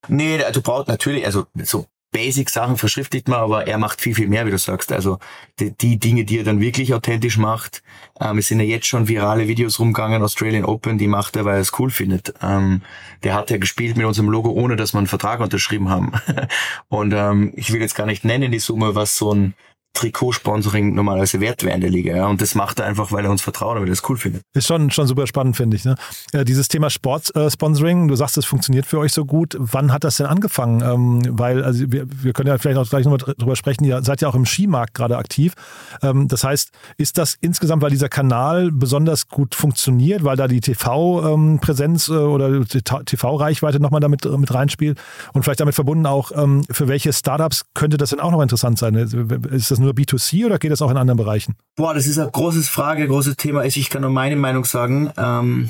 Nee, 0.07 0.39
du 0.51 0.61
brauchst 0.61 0.87
natürlich, 0.87 1.25
also 1.25 1.45
so 1.63 1.85
Basic-Sachen 2.11 2.77
verschriftlicht 2.77 3.27
man, 3.29 3.39
aber 3.39 3.67
er 3.67 3.77
macht 3.77 4.01
viel, 4.01 4.13
viel 4.13 4.27
mehr, 4.27 4.45
wie 4.45 4.51
du 4.51 4.57
sagst. 4.57 4.91
Also 4.91 5.19
die, 5.59 5.71
die 5.71 5.97
Dinge, 5.97 6.25
die 6.25 6.39
er 6.39 6.43
dann 6.43 6.59
wirklich 6.59 6.93
authentisch 6.93 7.37
macht, 7.37 7.83
ähm, 8.19 8.37
es 8.37 8.47
sind 8.47 8.59
ja 8.59 8.65
jetzt 8.65 8.87
schon 8.87 9.07
virale 9.07 9.47
Videos 9.47 9.79
rumgegangen, 9.79 10.21
Australian 10.21 10.65
Open, 10.65 10.97
die 10.97 11.07
macht 11.07 11.35
er, 11.37 11.45
weil 11.45 11.55
er 11.55 11.61
es 11.61 11.77
cool 11.79 11.89
findet. 11.89 12.33
Ähm, 12.41 12.81
der 13.23 13.35
hat 13.35 13.49
ja 13.49 13.57
gespielt 13.57 13.95
mit 13.95 14.05
unserem 14.05 14.29
Logo, 14.29 14.49
ohne 14.49 14.75
dass 14.75 14.93
wir 14.93 14.97
einen 14.97 15.07
Vertrag 15.07 15.39
unterschrieben 15.39 15.89
haben. 15.89 16.11
Und 16.89 17.13
ähm, 17.13 17.53
ich 17.55 17.71
will 17.71 17.79
jetzt 17.79 17.95
gar 17.95 18.05
nicht 18.05 18.25
nennen 18.25 18.51
die 18.51 18.59
Summe, 18.59 18.93
was 18.93 19.17
so 19.17 19.33
ein 19.33 19.53
Trikotsponsoring 19.93 20.95
normalerweise 20.95 21.39
wert 21.41 21.63
wäre 21.63 21.75
in 21.75 21.81
der 21.81 21.89
Liga. 21.89 22.15
Ja? 22.15 22.27
Und 22.27 22.41
das 22.41 22.55
macht 22.55 22.79
er 22.79 22.85
einfach, 22.85 23.11
weil 23.11 23.25
er 23.25 23.31
uns 23.31 23.41
vertraut 23.41 23.75
und 23.75 23.81
weil 23.81 23.89
er 23.89 23.93
es 23.93 24.07
cool 24.09 24.17
findet. 24.17 24.43
Ist 24.53 24.67
schon, 24.67 24.89
schon 24.91 25.05
super 25.05 25.27
spannend, 25.27 25.57
finde 25.57 25.75
ich. 25.75 25.85
Ne? 25.85 25.95
Äh, 26.31 26.45
dieses 26.45 26.67
Thema 26.69 26.89
Sportsponsoring, 26.89 28.05
äh, 28.05 28.07
du 28.07 28.15
sagst, 28.15 28.37
es 28.37 28.45
funktioniert 28.45 28.85
für 28.85 28.99
euch 28.99 29.11
so 29.11 29.25
gut. 29.25 29.55
Wann 29.59 29.91
hat 29.91 30.03
das 30.03 30.17
denn 30.17 30.27
angefangen? 30.27 30.81
Ähm, 30.81 31.37
weil, 31.37 31.63
also 31.63 31.91
wir, 31.91 32.05
wir 32.07 32.33
können 32.33 32.47
ja 32.47 32.57
vielleicht 32.57 32.77
auch 32.77 32.89
gleich 32.89 33.05
nochmal 33.05 33.35
drüber 33.37 33.55
sprechen, 33.55 33.83
ihr 33.83 34.01
seid 34.03 34.21
ja 34.21 34.29
auch 34.29 34.35
im 34.35 34.45
Skimarkt 34.45 34.93
gerade 34.93 35.17
aktiv. 35.17 35.53
Ähm, 36.01 36.27
das 36.27 36.43
heißt, 36.43 36.71
ist 36.97 37.17
das 37.17 37.35
insgesamt, 37.41 37.81
weil 37.81 37.91
dieser 37.91 38.09
Kanal 38.09 38.71
besonders 38.71 39.27
gut 39.27 39.55
funktioniert, 39.55 40.23
weil 40.23 40.37
da 40.37 40.47
die 40.47 40.61
TV-Präsenz 40.61 42.07
ähm, 42.07 42.15
äh, 42.15 42.19
oder 42.19 42.65
TV-Reichweite 42.65 43.79
nochmal 43.79 44.01
damit 44.01 44.23
mit 44.25 44.53
reinspielt 44.53 44.99
und 45.33 45.43
vielleicht 45.43 45.59
damit 45.59 45.75
verbunden 45.75 46.05
auch, 46.05 46.31
ähm, 46.33 46.63
für 46.71 46.87
welche 46.87 47.11
Startups 47.11 47.65
könnte 47.73 47.97
das 47.97 48.11
denn 48.11 48.19
auch 48.19 48.31
noch 48.31 48.41
interessant 48.41 48.79
sein? 48.79 48.95
Ist 48.95 49.71
das 49.71 49.80
nur 49.81 49.93
B2C 49.93 50.45
oder 50.45 50.59
geht 50.59 50.71
das 50.71 50.81
auch 50.81 50.91
in 50.91 50.97
anderen 50.97 51.17
Bereichen? 51.17 51.55
Boah, 51.75 51.93
das 51.93 52.07
ist 52.07 52.17
eine 52.17 52.31
große 52.31 52.63
Frage, 52.63 53.07
großes 53.07 53.35
Thema. 53.35 53.63
Ich 53.65 53.89
kann 53.89 54.01
nur 54.01 54.11
meine 54.11 54.35
Meinung 54.35 54.65
sagen. 54.65 55.11
Ähm, 55.17 55.69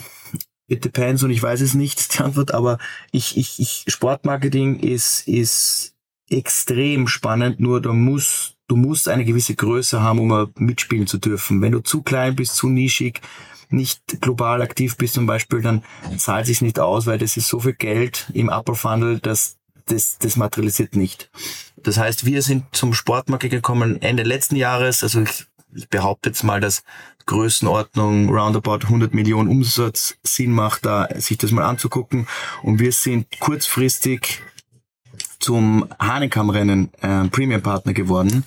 it 0.68 0.86
depends 0.86 1.22
und 1.24 1.32
ich 1.32 1.44
weiß 1.44 1.62
es 1.62 1.74
nicht, 1.74 2.13
die 2.18 2.24
Antwort, 2.24 2.53
aber 2.53 2.77
ich, 3.12 3.38
ich, 3.38 3.60
ich, 3.60 3.86
Sportmarketing 3.88 4.80
ist, 4.80 5.27
ist 5.27 5.94
extrem 6.30 7.08
spannend, 7.08 7.60
nur 7.60 7.82
du 7.82 7.91
musst, 7.94 8.56
du 8.68 8.77
musst 8.77 9.10
eine 9.10 9.25
gewisse 9.25 9.53
Größe 9.53 10.01
haben, 10.01 10.20
um 10.20 10.53
mitspielen 10.56 11.08
zu 11.08 11.18
dürfen. 11.18 11.62
Wenn 11.62 11.74
du 11.74 11.82
zu 11.82 12.01
klein 12.01 12.38
bist, 12.38 12.56
zu 12.56 12.70
nischig, 12.70 13.22
nicht 13.70 14.22
global 14.22 14.62
aktiv 14.62 14.98
bist 14.98 15.13
zum 15.13 15.25
Beispiel, 15.25 15.62
dann 15.62 15.84
zahlt 16.18 16.46
sich 16.46 16.62
nicht 16.62 16.80
aus, 16.80 17.06
weil 17.06 17.18
das 17.18 17.38
ist 17.38 17.48
so 17.48 17.60
viel 17.60 17.74
Geld 17.74 18.30
im 18.34 18.50
Upper 18.50 18.75
Funnel, 18.75 19.20
dass 19.20 19.58
das, 19.86 20.18
das 20.20 20.38
materialisiert 20.38 20.96
nicht. 20.96 21.30
Das 21.83 21.97
heißt, 21.97 22.25
wir 22.25 22.41
sind 22.41 22.65
zum 22.71 22.93
Sportmarkt 22.93 23.50
gekommen 23.50 24.01
Ende 24.01 24.23
letzten 24.23 24.55
Jahres. 24.55 25.03
Also 25.03 25.21
ich, 25.21 25.45
ich 25.73 25.89
behaupte 25.89 26.29
jetzt 26.29 26.43
mal, 26.43 26.59
dass 26.59 26.83
Größenordnung 27.25 28.29
roundabout 28.29 28.83
100 28.83 29.13
Millionen 29.13 29.50
Umsatz 29.50 30.17
Sinn 30.23 30.51
macht, 30.51 30.85
da 30.85 31.07
sich 31.15 31.38
das 31.38 31.51
mal 31.51 31.65
anzugucken. 31.65 32.27
Und 32.63 32.79
wir 32.79 32.91
sind 32.91 33.27
kurzfristig 33.39 34.41
zum 35.39 35.88
Hanekamp-Rennen 35.99 36.91
äh, 37.01 37.27
Premium-Partner 37.29 37.93
geworden. 37.93 38.43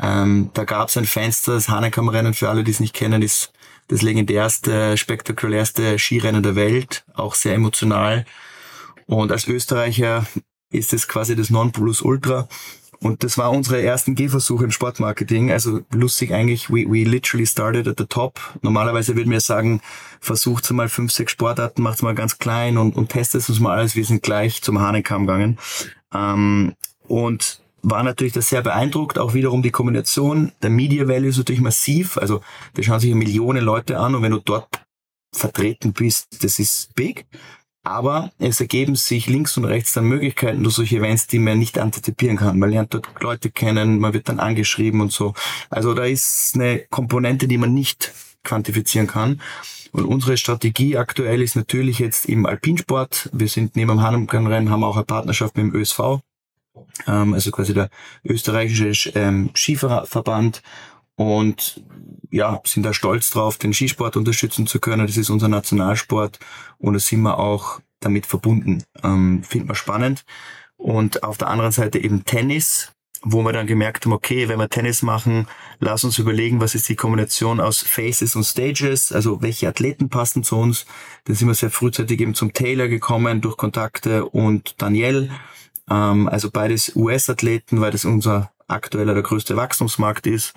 Ähm, 0.00 0.50
da 0.54 0.64
gab 0.64 0.88
es 0.88 0.96
ein 0.96 1.06
Fenster, 1.06 1.54
das 1.54 1.68
Hanekamp-Rennen, 1.68 2.34
für 2.34 2.48
alle, 2.48 2.64
die 2.64 2.70
es 2.70 2.80
nicht 2.80 2.94
kennen, 2.94 3.22
ist 3.22 3.52
das 3.88 4.02
legendärste, 4.02 4.96
spektakulärste 4.96 5.98
Skirennen 5.98 6.42
der 6.42 6.56
Welt, 6.56 7.04
auch 7.14 7.34
sehr 7.34 7.54
emotional. 7.54 8.24
Und 9.06 9.30
als 9.30 9.46
Österreicher 9.46 10.26
ist 10.74 10.92
es 10.92 11.08
quasi 11.08 11.36
das 11.36 11.50
Nonplusultra. 11.50 12.48
Und 13.00 13.22
das 13.22 13.36
war 13.36 13.50
unsere 13.50 13.82
ersten 13.82 14.14
Gehversuche 14.14 14.64
im 14.64 14.70
Sportmarketing. 14.70 15.50
Also 15.50 15.80
lustig 15.92 16.32
eigentlich, 16.32 16.70
we, 16.70 16.86
we 16.88 17.04
literally 17.04 17.46
started 17.46 17.86
at 17.86 17.98
the 17.98 18.06
top. 18.06 18.40
Normalerweise 18.62 19.14
würden 19.14 19.30
wir 19.30 19.40
sagen, 19.40 19.82
versucht 20.20 20.70
mal 20.70 20.88
fünf, 20.88 21.12
sechs 21.12 21.32
Sportarten, 21.32 21.82
macht 21.82 22.02
mal 22.02 22.14
ganz 22.14 22.38
klein 22.38 22.78
und, 22.78 22.96
und 22.96 23.10
testet 23.10 23.46
es 23.46 23.60
mal 23.60 23.76
alles. 23.76 23.94
Wir 23.94 24.04
sind 24.04 24.22
gleich 24.22 24.62
zum 24.62 24.80
Hahnenkamm 24.80 25.26
gegangen. 25.26 25.58
Ähm, 26.14 26.74
und 27.06 27.60
war 27.82 28.02
natürlich 28.02 28.32
da 28.32 28.40
sehr 28.40 28.62
beeindruckt, 28.62 29.18
auch 29.18 29.34
wiederum 29.34 29.62
die 29.62 29.70
Kombination. 29.70 30.52
Der 30.62 30.70
Media 30.70 31.06
Value 31.06 31.28
ist 31.28 31.36
natürlich 31.36 31.60
massiv, 31.60 32.16
also 32.16 32.40
da 32.72 32.82
schauen 32.82 33.00
sich 33.00 33.14
Millionen 33.14 33.62
Leute 33.62 33.98
an 33.98 34.14
und 34.14 34.22
wenn 34.22 34.32
du 34.32 34.40
dort 34.42 34.68
vertreten 35.32 35.92
bist, 35.92 36.42
das 36.42 36.58
ist 36.58 36.94
big. 36.94 37.26
Aber 37.84 38.32
es 38.38 38.60
ergeben 38.60 38.96
sich 38.96 39.26
links 39.26 39.56
und 39.58 39.66
rechts 39.66 39.92
dann 39.92 40.06
Möglichkeiten 40.06 40.62
durch 40.62 40.74
solche 40.74 40.96
Events, 40.96 41.26
die 41.26 41.38
man 41.38 41.58
nicht 41.58 41.78
antizipieren 41.78 42.38
kann. 42.38 42.58
Man 42.58 42.70
lernt 42.70 42.94
dort 42.94 43.08
Leute 43.20 43.50
kennen, 43.50 44.00
man 44.00 44.14
wird 44.14 44.28
dann 44.28 44.40
angeschrieben 44.40 45.02
und 45.02 45.12
so. 45.12 45.34
Also 45.68 45.92
da 45.92 46.04
ist 46.04 46.54
eine 46.54 46.80
Komponente, 46.90 47.46
die 47.46 47.58
man 47.58 47.74
nicht 47.74 48.12
quantifizieren 48.42 49.06
kann. 49.06 49.40
Und 49.92 50.06
unsere 50.06 50.36
Strategie 50.36 50.96
aktuell 50.96 51.42
ist 51.42 51.56
natürlich 51.56 51.98
jetzt 51.98 52.26
im 52.26 52.46
Alpinsport. 52.46 53.30
Wir 53.32 53.48
sind 53.48 53.76
neben 53.76 53.90
dem 53.90 54.02
Hahnenrennen, 54.02 54.70
haben 54.70 54.82
auch 54.82 54.96
eine 54.96 55.04
Partnerschaft 55.04 55.56
mit 55.56 55.66
dem 55.66 55.74
ÖSV, 55.74 56.20
ähm, 57.06 57.34
also 57.34 57.50
quasi 57.50 57.74
der 57.74 57.90
österreichische 58.24 59.10
ähm, 59.10 59.50
Skiverband 59.54 60.62
und 61.16 61.82
ja, 62.30 62.60
sind 62.64 62.82
da 62.82 62.92
stolz 62.92 63.30
drauf, 63.30 63.58
den 63.58 63.72
Skisport 63.72 64.16
unterstützen 64.16 64.66
zu 64.66 64.80
können. 64.80 65.06
Das 65.06 65.16
ist 65.16 65.30
unser 65.30 65.48
Nationalsport 65.48 66.40
und 66.78 66.94
da 66.94 66.98
sind 66.98 67.22
wir 67.22 67.38
auch 67.38 67.80
damit 68.00 68.26
verbunden. 68.26 68.82
Ähm, 69.02 69.42
Finden 69.44 69.68
wir 69.68 69.76
spannend. 69.76 70.24
Und 70.76 71.22
auf 71.22 71.38
der 71.38 71.48
anderen 71.48 71.72
Seite 71.72 71.98
eben 71.98 72.24
Tennis, 72.24 72.92
wo 73.22 73.42
wir 73.42 73.52
dann 73.52 73.66
gemerkt 73.66 74.04
haben, 74.04 74.12
okay, 74.12 74.48
wenn 74.48 74.58
wir 74.58 74.68
Tennis 74.68 75.02
machen, 75.02 75.46
lass 75.78 76.04
uns 76.04 76.18
überlegen, 76.18 76.60
was 76.60 76.74
ist 76.74 76.88
die 76.88 76.96
Kombination 76.96 77.60
aus 77.60 77.80
Faces 77.80 78.36
und 78.36 78.44
Stages, 78.44 79.12
also 79.12 79.40
welche 79.40 79.68
Athleten 79.68 80.08
passen 80.10 80.42
zu 80.42 80.56
uns. 80.56 80.84
Dann 81.24 81.36
sind 81.36 81.48
wir 81.48 81.54
sehr 81.54 81.70
frühzeitig 81.70 82.20
eben 82.20 82.34
zum 82.34 82.52
Taylor 82.52 82.88
gekommen 82.88 83.40
durch 83.40 83.56
Kontakte 83.56 84.26
und 84.26 84.74
Daniel, 84.82 85.30
ähm, 85.88 86.28
also 86.28 86.50
beides 86.50 86.94
US-Athleten, 86.96 87.80
weil 87.80 87.92
das 87.92 88.04
unser 88.04 88.50
aktueller 88.66 89.14
der 89.14 89.22
größte 89.22 89.56
Wachstumsmarkt 89.56 90.26
ist 90.26 90.54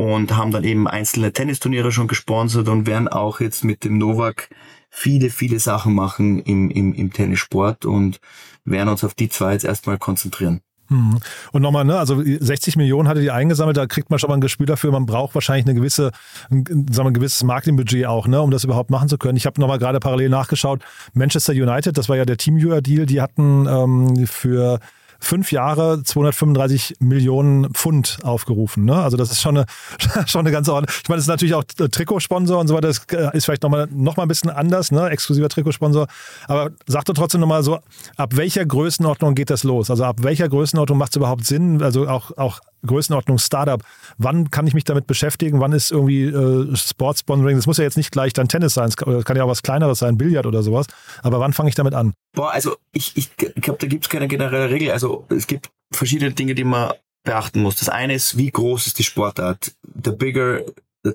und 0.00 0.34
haben 0.34 0.50
dann 0.50 0.64
eben 0.64 0.88
einzelne 0.88 1.30
Tennisturniere 1.30 1.92
schon 1.92 2.08
gesponsert 2.08 2.68
und 2.68 2.86
werden 2.86 3.06
auch 3.06 3.40
jetzt 3.40 3.64
mit 3.64 3.84
dem 3.84 3.98
Novak 3.98 4.48
viele, 4.88 5.28
viele 5.28 5.58
Sachen 5.58 5.94
machen 5.94 6.38
im, 6.38 6.70
im, 6.70 6.94
im 6.94 7.12
Tennissport 7.12 7.84
und 7.84 8.18
werden 8.64 8.88
uns 8.88 9.04
auf 9.04 9.12
die 9.12 9.28
zwei 9.28 9.52
jetzt 9.52 9.66
erstmal 9.66 9.98
konzentrieren. 9.98 10.62
Hm. 10.88 11.18
Und 11.52 11.60
nochmal, 11.60 11.84
ne, 11.84 11.98
also 11.98 12.20
60 12.24 12.76
Millionen 12.76 13.08
hatte 13.08 13.20
die 13.20 13.30
eingesammelt, 13.30 13.76
da 13.76 13.86
kriegt 13.86 14.08
man 14.08 14.18
schon 14.18 14.28
mal 14.28 14.38
ein 14.38 14.40
Gespür 14.40 14.64
dafür, 14.64 14.90
man 14.90 15.04
braucht 15.04 15.34
wahrscheinlich 15.34 15.66
eine 15.66 15.74
gewisse, 15.74 16.12
sagen 16.48 16.88
wir, 16.88 17.04
ein 17.04 17.14
gewisses 17.14 17.42
Marketingbudget 17.44 18.06
auch, 18.06 18.26
ne, 18.26 18.40
um 18.40 18.50
das 18.50 18.64
überhaupt 18.64 18.90
machen 18.90 19.10
zu 19.10 19.18
können. 19.18 19.36
Ich 19.36 19.44
habe 19.44 19.60
nochmal 19.60 19.78
gerade 19.78 20.00
parallel 20.00 20.30
nachgeschaut, 20.30 20.80
Manchester 21.12 21.52
United, 21.52 21.98
das 21.98 22.08
war 22.08 22.16
ja 22.16 22.24
der 22.24 22.38
Teamviewer-Deal, 22.38 23.04
die 23.04 23.20
hatten 23.20 23.66
ähm, 23.68 24.26
für 24.26 24.80
fünf 25.20 25.52
Jahre 25.52 26.02
235 26.02 26.96
Millionen 27.00 27.72
Pfund 27.72 28.18
aufgerufen. 28.22 28.84
Ne? 28.84 28.96
Also 28.96 29.16
das 29.16 29.30
ist 29.30 29.40
schon 29.40 29.58
eine, 29.58 29.66
schon 30.26 30.40
eine 30.40 30.50
ganze 30.50 30.72
Ordnung. 30.72 30.94
Ich 31.02 31.08
meine, 31.08 31.18
das 31.18 31.24
ist 31.24 31.28
natürlich 31.28 31.54
auch 31.54 31.64
Trikotsponsor 31.64 32.58
und 32.58 32.68
so 32.68 32.74
weiter. 32.74 32.88
Das 32.88 33.04
äh, 33.12 33.36
ist 33.36 33.44
vielleicht 33.44 33.62
nochmal 33.62 33.88
noch 33.90 34.16
mal 34.16 34.24
ein 34.24 34.28
bisschen 34.28 34.50
anders, 34.50 34.90
ne? 34.90 35.08
exklusiver 35.10 35.48
Trikotsponsor. 35.48 36.06
Aber 36.46 36.70
sag 36.86 37.04
doch 37.04 37.14
trotzdem 37.14 37.40
nochmal 37.40 37.62
so, 37.62 37.80
ab 38.16 38.36
welcher 38.36 38.64
Größenordnung 38.64 39.34
geht 39.34 39.50
das 39.50 39.64
los? 39.64 39.90
Also 39.90 40.04
ab 40.04 40.22
welcher 40.22 40.48
Größenordnung 40.48 40.98
macht 40.98 41.12
es 41.12 41.16
überhaupt 41.16 41.44
Sinn? 41.44 41.82
Also 41.82 42.08
auch, 42.08 42.36
auch 42.36 42.60
Größenordnung 42.86 43.38
Startup. 43.38 43.82
Wann 44.18 44.50
kann 44.50 44.66
ich 44.66 44.74
mich 44.74 44.84
damit 44.84 45.06
beschäftigen? 45.06 45.60
Wann 45.60 45.72
ist 45.72 45.90
irgendwie 45.90 46.24
äh, 46.24 46.76
Sportsponsoring? 46.76 47.56
Das 47.56 47.66
muss 47.66 47.78
ja 47.78 47.84
jetzt 47.84 47.96
nicht 47.96 48.12
gleich 48.12 48.32
dann 48.32 48.48
Tennis 48.48 48.74
sein, 48.74 48.88
es 48.88 48.96
kann, 48.96 49.22
kann 49.24 49.36
ja 49.36 49.44
auch 49.44 49.48
was 49.48 49.62
kleineres 49.62 49.98
sein, 49.98 50.16
Billard 50.16 50.46
oder 50.46 50.62
sowas. 50.62 50.86
Aber 51.22 51.40
wann 51.40 51.52
fange 51.52 51.68
ich 51.68 51.74
damit 51.74 51.94
an? 51.94 52.14
Boah, 52.34 52.52
also 52.52 52.76
ich, 52.92 53.16
ich 53.16 53.36
glaube, 53.36 53.78
da 53.78 53.86
gibt 53.86 54.04
es 54.04 54.08
keine 54.10 54.28
generelle 54.28 54.70
Regel. 54.70 54.90
Also 54.90 55.26
es 55.28 55.46
gibt 55.46 55.70
verschiedene 55.92 56.32
Dinge, 56.32 56.54
die 56.54 56.64
man 56.64 56.92
beachten 57.24 57.62
muss. 57.62 57.76
Das 57.76 57.88
eine 57.88 58.14
ist, 58.14 58.36
wie 58.36 58.50
groß 58.50 58.86
ist 58.86 58.98
die 58.98 59.04
Sportart? 59.04 59.72
The 60.04 60.12
bigger 60.12 60.62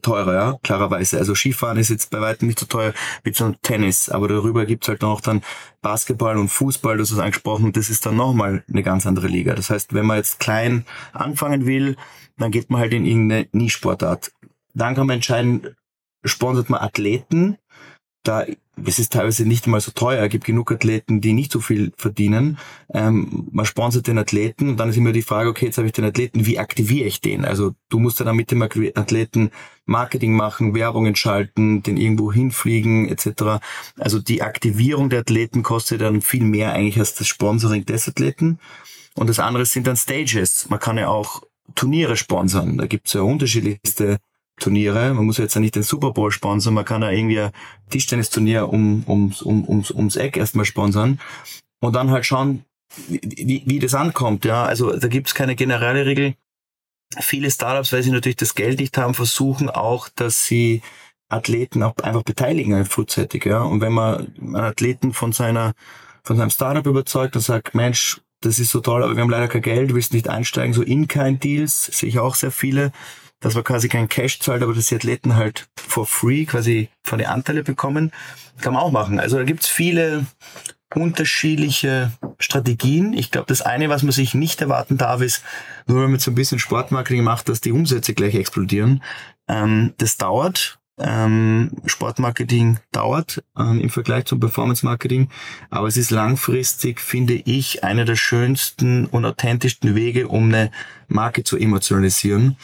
teurer, 0.01 0.33
ja, 0.33 0.59
klarerweise. 0.63 1.17
Also 1.17 1.35
Skifahren 1.35 1.77
ist 1.77 1.89
jetzt 1.89 2.09
bei 2.09 2.19
weitem 2.21 2.47
nicht 2.47 2.59
so 2.59 2.65
teuer 2.65 2.93
wie 3.23 3.31
zum 3.31 3.61
Tennis, 3.61 4.09
aber 4.09 4.27
darüber 4.27 4.65
gibt's 4.65 4.87
halt 4.87 5.01
noch 5.01 5.21
dann 5.21 5.41
Basketball 5.81 6.37
und 6.37 6.49
Fußball, 6.49 6.97
das 6.97 7.11
ist 7.11 7.19
angesprochen, 7.19 7.71
das 7.71 7.89
ist 7.89 8.05
dann 8.05 8.15
nochmal 8.15 8.63
eine 8.67 8.83
ganz 8.83 9.05
andere 9.05 9.27
Liga. 9.27 9.53
Das 9.53 9.69
heißt, 9.69 9.93
wenn 9.93 10.05
man 10.05 10.17
jetzt 10.17 10.39
klein 10.39 10.85
anfangen 11.13 11.65
will, 11.65 11.95
dann 12.37 12.51
geht 12.51 12.69
man 12.69 12.81
halt 12.81 12.93
in 12.93 13.05
irgendeine 13.05 13.47
Nie-Sportart. 13.51 14.31
Dann 14.73 14.95
kann 14.95 15.07
man 15.07 15.15
entscheiden, 15.15 15.75
sponsert 16.23 16.69
man 16.69 16.81
Athleten, 16.81 17.57
da 18.27 18.45
es 18.83 18.99
ist 18.99 19.13
teilweise 19.13 19.45
nicht 19.45 19.67
mal 19.67 19.79
so 19.79 19.91
teuer. 19.91 20.23
Es 20.23 20.29
gibt 20.29 20.45
genug 20.45 20.71
Athleten, 20.71 21.21
die 21.21 21.33
nicht 21.33 21.51
so 21.51 21.59
viel 21.61 21.93
verdienen. 21.95 22.57
Ähm, 22.93 23.47
man 23.51 23.65
sponsert 23.65 24.07
den 24.07 24.17
Athleten 24.17 24.69
und 24.69 24.77
dann 24.77 24.89
ist 24.89 24.97
immer 24.97 25.13
die 25.13 25.21
Frage, 25.21 25.49
okay, 25.49 25.65
jetzt 25.65 25.77
habe 25.77 25.87
ich 25.87 25.93
den 25.93 26.05
Athleten, 26.05 26.45
wie 26.45 26.59
aktiviere 26.59 27.07
ich 27.07 27.21
den? 27.21 27.45
Also 27.45 27.73
du 27.89 27.99
musst 27.99 28.19
dann 28.19 28.35
mit 28.35 28.51
dem 28.51 28.61
Athleten 28.61 29.51
Marketing 29.85 30.33
machen, 30.33 30.75
Werbungen 30.75 31.15
schalten, 31.15 31.83
den 31.83 31.97
irgendwo 31.97 32.33
hinfliegen 32.33 33.07
etc. 33.07 33.61
Also 33.97 34.19
die 34.19 34.41
Aktivierung 34.41 35.09
der 35.09 35.21
Athleten 35.21 35.63
kostet 35.63 36.01
dann 36.01 36.21
viel 36.21 36.43
mehr 36.43 36.73
eigentlich 36.73 36.99
als 36.99 37.15
das 37.15 37.27
Sponsoring 37.27 37.85
des 37.85 38.07
Athleten. 38.07 38.59
Und 39.15 39.29
das 39.29 39.39
andere 39.39 39.65
sind 39.65 39.87
dann 39.87 39.95
Stages. 39.95 40.69
Man 40.69 40.79
kann 40.79 40.97
ja 40.97 41.07
auch 41.07 41.43
Turniere 41.75 42.17
sponsern. 42.17 42.77
Da 42.77 42.85
gibt 42.85 43.07
es 43.07 43.13
ja 43.13 43.21
unterschiedlichste 43.21 44.17
Turniere. 44.57 45.13
Man 45.13 45.25
muss 45.25 45.37
jetzt 45.37 45.55
ja 45.55 45.61
nicht 45.61 45.75
den 45.75 45.83
Super 45.83 46.11
Bowl 46.11 46.31
sponsern, 46.31 46.73
man 46.73 46.85
kann 46.85 47.01
ja 47.01 47.11
irgendwie 47.11 47.39
ein 47.39 47.51
Tischtennisturnier 47.89 48.69
um, 48.69 49.03
ums, 49.07 49.41
um, 49.41 49.67
ums, 49.67 49.91
ums 49.91 50.15
Eck 50.15 50.37
erstmal 50.37 50.65
sponsern 50.65 51.19
und 51.81 51.93
dann 51.93 52.11
halt 52.11 52.25
schauen, 52.25 52.63
wie, 53.07 53.63
wie 53.65 53.79
das 53.79 53.93
ankommt. 53.93 54.45
Ja, 54.45 54.63
also 54.65 54.97
da 54.97 55.07
gibt 55.07 55.27
es 55.27 55.35
keine 55.35 55.55
generelle 55.55 56.05
Regel. 56.05 56.35
Viele 57.19 57.51
Startups, 57.51 57.93
weil 57.93 58.03
sie 58.03 58.11
natürlich 58.11 58.37
das 58.37 58.55
Geld 58.55 58.79
nicht 58.79 58.97
haben, 58.97 59.13
versuchen 59.13 59.69
auch, 59.69 60.09
dass 60.09 60.45
sie 60.45 60.81
Athleten 61.29 61.83
auch 61.83 61.95
einfach 61.97 62.23
beteiligen 62.23 62.85
frühzeitig. 62.85 63.45
Ja, 63.45 63.63
und 63.63 63.81
wenn 63.81 63.93
man 63.93 64.33
einen 64.39 64.55
Athleten 64.55 65.13
von 65.13 65.31
seiner 65.31 65.73
von 66.23 66.37
seinem 66.37 66.49
Startup 66.49 66.85
überzeugt 66.85 67.35
und 67.35 67.43
sagt, 67.43 67.75
Mensch, 67.75 68.19
das 68.41 68.57
ist 68.57 68.71
so 68.71 68.79
toll, 68.79 69.03
aber 69.03 69.15
wir 69.15 69.21
haben 69.21 69.29
leider 69.29 69.47
kein 69.47 69.61
Geld, 69.61 69.93
willst 69.93 70.13
nicht 70.13 70.27
einsteigen, 70.27 70.73
so 70.73 70.81
In-Kind-Deals 70.81 71.85
sehe 71.85 72.09
ich 72.09 72.19
auch 72.19 72.35
sehr 72.35 72.51
viele 72.51 72.91
dass 73.45 73.53
man 73.53 73.63
quasi 73.63 73.89
kein 73.89 74.09
Cash 74.09 74.39
zahlt, 74.39 74.63
aber 74.63 74.73
dass 74.73 74.87
die 74.87 74.95
Athleten 74.95 75.35
halt 75.35 75.67
for 75.75 76.07
free 76.07 76.45
quasi 76.45 76.89
von 77.03 77.19
den 77.19 77.27
Anteile 77.27 77.61
bekommen, 77.61 78.11
kann 78.59 78.73
man 78.73 78.81
auch 78.81 78.91
machen. 78.91 79.19
Also 79.19 79.37
da 79.37 79.43
gibt's 79.43 79.67
viele 79.67 80.25
unterschiedliche 80.95 82.11
Strategien. 82.39 83.13
Ich 83.13 83.29
glaube, 83.29 83.45
das 83.45 83.61
eine, 83.61 83.87
was 83.87 84.01
man 84.01 84.13
sich 84.13 84.33
nicht 84.33 84.61
erwarten 84.61 84.97
darf, 84.97 85.21
ist, 85.21 85.43
nur 85.85 86.01
wenn 86.01 86.09
man 86.09 86.19
so 86.19 86.31
ein 86.31 86.35
bisschen 86.35 86.57
Sportmarketing 86.57 87.23
macht, 87.23 87.47
dass 87.47 87.61
die 87.61 87.71
Umsätze 87.71 88.15
gleich 88.15 88.33
explodieren. 88.33 89.03
Ähm, 89.47 89.93
das 89.99 90.17
dauert. 90.17 90.79
Ähm, 90.97 91.69
Sportmarketing 91.85 92.79
dauert 92.91 93.43
ähm, 93.59 93.79
im 93.79 93.91
Vergleich 93.91 94.25
zum 94.25 94.39
Performance-Marketing, 94.39 95.29
aber 95.69 95.87
es 95.87 95.97
ist 95.97 96.09
langfristig, 96.09 96.99
finde 96.99 97.35
ich, 97.35 97.83
einer 97.83 98.05
der 98.05 98.15
schönsten 98.15 99.05
und 99.05 99.23
authentischsten 99.23 99.93
Wege, 99.93 100.29
um 100.29 100.45
eine 100.45 100.71
Marke 101.07 101.43
zu 101.43 101.57
emotionalisieren. 101.57 102.57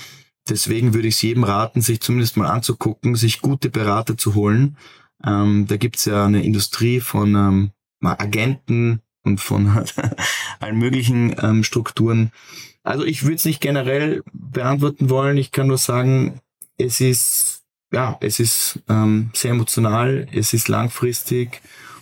Deswegen 0.52 0.94
würde 0.94 1.08
ich 1.08 1.16
es 1.16 1.22
jedem 1.22 1.46
raten, 1.46 1.82
sich 1.82 2.02
zumindest 2.02 2.36
mal 2.36 2.48
anzugucken, 2.48 3.16
sich 3.16 3.42
gute 3.42 3.70
Berater 3.70 4.18
zu 4.18 4.36
holen. 4.36 4.76
Ähm, 5.26 5.66
da 5.66 5.78
gibt's 5.78 6.04
ja 6.04 6.26
eine 6.26 6.44
Industrie 6.44 7.00
von 7.00 7.36
ähm, 7.36 7.72
Agenten 8.04 9.00
und 9.24 9.40
von 9.40 9.86
allen 10.60 10.78
möglichen 10.78 11.34
ähm, 11.42 11.64
Strukturen. 11.64 12.34
Also 12.84 13.06
ich 13.06 13.24
würde 13.24 13.36
es 13.36 13.46
nicht 13.46 13.62
generell 13.62 14.24
beantworten 14.34 15.10
wollen. 15.10 15.38
Ich 15.38 15.52
kann 15.52 15.68
nur 15.68 15.78
sagen, 15.78 16.42
es 16.78 17.00
ist 17.00 17.64
ja, 17.94 18.18
es 18.20 18.42
ist 18.42 18.80
ähm, 18.90 19.32
sehr 19.34 19.52
emotional, 19.52 20.28
es 20.34 20.54
ist 20.54 20.68
langfristig 20.68 21.62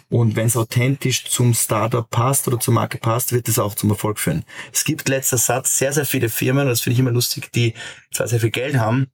und 0.09 0.35
wenn 0.35 0.47
es 0.47 0.57
authentisch 0.57 1.25
zum 1.25 1.53
Startup 1.53 2.09
passt 2.09 2.47
oder 2.47 2.59
zur 2.59 2.73
Marke 2.73 2.97
passt, 2.97 3.31
wird 3.31 3.47
es 3.47 3.59
auch 3.59 3.75
zum 3.75 3.91
Erfolg 3.91 4.19
führen. 4.19 4.43
Es 4.73 4.83
gibt 4.83 5.07
letzter 5.07 5.37
Satz 5.37 5.77
sehr, 5.77 5.93
sehr 5.93 6.05
viele 6.05 6.29
Firmen, 6.29 6.67
das 6.67 6.81
finde 6.81 6.95
ich 6.95 6.99
immer 6.99 7.11
lustig, 7.11 7.51
die 7.51 7.73
zwar 8.11 8.27
sehr 8.27 8.39
viel 8.39 8.49
Geld 8.49 8.75
haben 8.77 9.07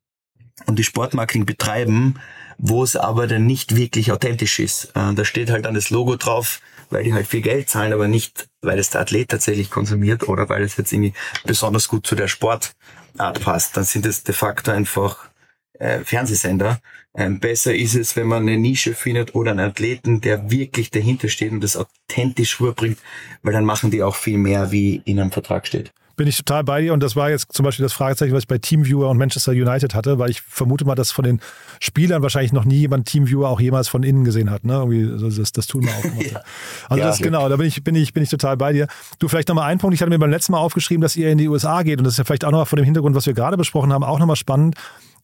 und 0.65 0.79
die 0.79 0.83
Sportmarketing 0.83 1.45
betreiben, 1.45 2.15
wo 2.57 2.83
es 2.83 2.95
aber 2.95 3.27
dann 3.27 3.45
nicht 3.45 3.75
wirklich 3.75 4.11
authentisch 4.11 4.59
ist. 4.59 4.85
Äh, 4.95 5.13
da 5.13 5.25
steht 5.25 5.49
halt 5.49 5.65
dann 5.65 5.75
das 5.75 5.89
Logo 5.89 6.15
drauf, 6.15 6.61
weil 6.89 7.03
die 7.03 7.13
halt 7.13 7.27
viel 7.27 7.41
Geld 7.41 7.69
zahlen, 7.69 7.91
aber 7.91 8.07
nicht, 8.07 8.47
weil 8.61 8.79
es 8.79 8.89
der 8.89 9.01
Athlet 9.01 9.29
tatsächlich 9.29 9.69
konsumiert 9.69 10.27
oder 10.29 10.47
weil 10.47 10.63
es 10.63 10.77
jetzt 10.77 10.93
irgendwie 10.93 11.13
besonders 11.43 11.89
gut 11.89 12.07
zu 12.07 12.15
der 12.15 12.29
Sportart 12.29 13.41
passt. 13.41 13.75
Dann 13.75 13.83
sind 13.83 14.05
es 14.05 14.23
de 14.23 14.33
facto 14.33 14.71
einfach 14.71 15.29
äh, 15.73 15.99
Fernsehsender. 15.99 16.79
Ähm, 17.17 17.39
besser 17.39 17.73
ist 17.73 17.95
es, 17.95 18.15
wenn 18.15 18.27
man 18.27 18.43
eine 18.43 18.57
Nische 18.57 18.93
findet 18.93 19.35
oder 19.35 19.51
einen 19.51 19.61
Athleten, 19.61 20.21
der 20.21 20.51
wirklich 20.51 20.91
dahinter 20.91 21.29
steht 21.29 21.51
und 21.51 21.61
das 21.61 21.77
authentisch 21.77 22.59
rüberbringt, 22.59 22.97
weil 23.41 23.53
dann 23.53 23.65
machen 23.65 23.91
die 23.91 24.03
auch 24.03 24.15
viel 24.15 24.37
mehr, 24.37 24.71
wie 24.71 25.01
in 25.05 25.19
einem 25.19 25.31
Vertrag 25.31 25.65
steht 25.65 25.93
bin 26.15 26.27
ich 26.27 26.37
total 26.37 26.63
bei 26.63 26.81
dir. 26.81 26.93
Und 26.93 27.01
das 27.01 27.15
war 27.15 27.29
jetzt 27.29 27.51
zum 27.53 27.63
Beispiel 27.63 27.83
das 27.83 27.93
Fragezeichen, 27.93 28.33
was 28.33 28.43
ich 28.43 28.47
bei 28.47 28.57
Teamviewer 28.57 29.09
und 29.09 29.17
Manchester 29.17 29.51
United 29.51 29.93
hatte, 29.93 30.17
weil 30.19 30.29
ich 30.29 30.41
vermute 30.41 30.85
mal, 30.85 30.95
dass 30.95 31.11
von 31.11 31.25
den 31.25 31.41
Spielern 31.79 32.21
wahrscheinlich 32.21 32.53
noch 32.53 32.65
nie 32.65 32.77
jemand 32.77 33.07
Teamviewer 33.07 33.49
auch 33.49 33.59
jemals 33.59 33.87
von 33.87 34.03
innen 34.03 34.23
gesehen 34.23 34.49
hat. 34.49 34.63
Ne? 34.63 34.73
Irgendwie 34.73 35.35
das, 35.37 35.51
das 35.51 35.67
Tool 35.67 35.83
mal 35.83 35.93
aufgemacht 35.93 36.31
ja. 36.31 36.41
Also 36.89 36.99
ja, 36.99 37.07
das 37.07 37.19
genau, 37.19 37.47
da 37.49 37.57
bin 37.57 37.67
ich, 37.67 37.83
bin 37.83 37.95
ich, 37.95 38.13
bin 38.13 38.23
ich 38.23 38.29
total 38.29 38.57
bei 38.57 38.73
dir. 38.73 38.87
Du, 39.19 39.27
vielleicht 39.27 39.49
nochmal 39.49 39.69
ein 39.69 39.77
Punkt. 39.77 39.93
Ich 39.93 40.01
hatte 40.01 40.09
mir 40.09 40.19
beim 40.19 40.29
letzten 40.29 40.53
Mal 40.53 40.59
aufgeschrieben, 40.59 41.01
dass 41.01 41.15
ihr 41.15 41.29
in 41.29 41.37
die 41.37 41.47
USA 41.47 41.83
geht. 41.83 41.99
Und 41.99 42.05
das 42.05 42.13
ist 42.13 42.17
ja 42.17 42.23
vielleicht 42.23 42.45
auch 42.45 42.51
nochmal 42.51 42.65
vor 42.65 42.77
dem 42.77 42.85
Hintergrund, 42.85 43.15
was 43.15 43.25
wir 43.25 43.33
gerade 43.33 43.57
besprochen 43.57 43.91
haben, 43.91 44.03
auch 44.03 44.19
nochmal 44.19 44.35
spannend. 44.35 44.75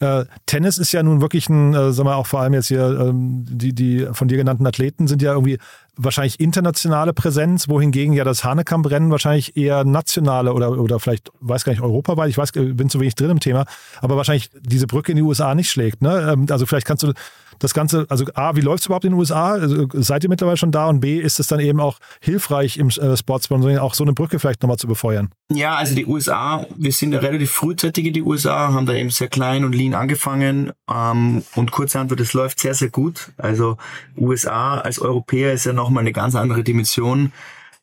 Äh, 0.02 0.26
Tennis 0.48 0.80
ist 0.80 0.92
ja 0.92 1.04
nun 1.04 1.22
wirklich 1.22 1.48
ein, 1.48 1.74
äh, 1.76 1.94
sagen 1.94 2.10
wir 2.10 2.16
auch 2.16 2.26
vor 2.26 2.42
allem 2.42 2.54
jetzt 2.54 2.68
hier, 2.68 3.00
ähm, 3.00 3.46
die, 3.48 3.74
die 3.74 4.08
von 4.12 4.28
dir 4.28 4.38
genannten 4.38 4.66
Athleten 4.66 5.08
sind 5.08 5.22
ja 5.22 5.34
irgendwie 5.34 5.60
wahrscheinlich 5.98 6.40
internationale 6.40 7.14
Präsenz, 7.14 7.68
wohingegen 7.68 8.14
ja 8.14 8.24
das 8.24 8.44
Hanekamp-Rennen 8.44 9.12
wahrscheinlich 9.12 9.58
eher 9.58 9.84
nationale 9.84 10.54
oder, 10.54 10.72
oder 10.72 11.00
vielleicht, 11.00 11.32
weiß 11.40 11.64
gar 11.64 11.74
nicht, 11.74 11.82
europaweit, 11.82 12.30
ich 12.30 12.38
weiß, 12.38 12.52
bin 12.54 12.90
zu 12.90 13.00
wenig 13.00 13.16
drin 13.16 13.32
im 13.32 13.40
Thema, 13.40 13.66
aber 14.00 14.18
wahrscheinlich 14.18 14.50
diese 14.62 14.88
Brücke 14.88 15.12
in 15.12 15.18
die 15.18 15.22
USA 15.22 15.54
nicht 15.56 15.70
schlägt. 15.70 16.02
Ne? 16.02 16.32
Ähm, 16.34 16.46
also 16.50 16.66
vielleicht 16.66 16.88
kannst 16.88 17.04
du 17.04 17.14
das 17.62 17.74
Ganze, 17.74 18.06
also 18.10 18.26
A, 18.34 18.56
wie 18.56 18.62
läuft 18.62 18.82
es 18.82 18.86
überhaupt 18.88 19.06
in 19.06 19.12
den 19.12 19.20
USA? 19.20 19.52
Also 19.54 19.88
seid 19.94 20.24
ihr 20.24 20.30
mittlerweile 20.30 20.58
schon 20.58 20.72
da? 20.72 20.88
Und 20.88 21.00
B, 21.00 21.20
ist 21.20 21.40
es 21.40 21.48
dann 21.48 21.60
eben 21.60 21.80
auch 21.80 22.00
hilfreich 22.20 22.78
im 22.78 22.90
äh, 22.90 23.16
Sportsponsoring, 23.16 23.78
auch 23.78 23.94
so 23.94 24.04
eine 24.04 24.14
Brücke 24.14 24.40
vielleicht 24.40 24.62
nochmal 24.64 24.78
zu 24.78 24.88
befeuern? 24.88 25.30
Ja, 25.52 25.76
also 25.76 25.96
die 25.96 26.06
USA, 26.06 26.66
wir 26.76 26.92
sind 26.92 27.14
ja 27.14 27.20
relativ 27.20 27.52
frühzeitig 27.52 28.06
in 28.06 28.14
die 28.14 28.24
USA, 28.24 28.74
haben 28.74 28.86
da 28.86 28.94
eben 28.94 29.10
sehr 29.10 29.28
klein 29.28 29.64
und 29.64 29.74
lean 29.74 29.94
angefangen 29.94 30.72
ähm, 30.92 31.44
und 31.56 31.72
kurze 31.72 32.00
Antwort, 32.00 32.20
es 32.20 32.34
läuft 32.34 32.60
sehr, 32.60 32.74
sehr 32.74 32.90
gut. 32.90 33.32
Also 33.38 33.78
USA 34.18 34.80
als 34.80 35.00
Europäer 35.00 35.54
ist 35.54 35.66
ja 35.66 35.74
nochmal 35.82 36.02
eine 36.02 36.14
ganz 36.14 36.36
andere 36.36 36.64
Dimension. 36.64 37.32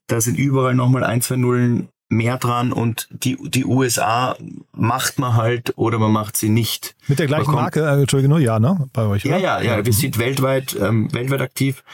Da 0.07 0.21
sind 0.21 0.39
überall 0.39 0.75
nochmal 0.75 1.05
ein, 1.05 1.21
zwei 1.21 1.37
Nullen 1.37 1.89
mehr 2.09 2.39
dran 2.39 2.73
und 2.73 3.07
die, 3.11 3.37
die 3.51 3.67
USA 3.67 4.37
macht 4.73 5.19
man 5.19 5.35
halt 5.35 5.75
oder 5.77 5.99
man 5.99 6.11
macht 6.11 6.37
sie 6.37 6.49
nicht. 6.49 6.97
Mit 7.07 7.19
der 7.19 7.27
gleichen 7.27 7.53
Marke, 7.53 7.81
äh, 7.81 8.01
Entschuldigung, 8.01 8.37
nur 8.37 8.41
ja, 8.41 8.59
ne? 8.59 8.89
Bei 8.95 9.03
euch, 9.03 9.27
oder? 9.27 9.37
Ja, 9.37 9.61
ja, 9.61 9.77
ja. 9.77 9.85
Wir 9.85 9.93
sind 9.93 10.19
weltweit, 10.19 10.75
ähm, 10.81 11.13
weltweit 11.13 11.43
aktiv 11.43 11.85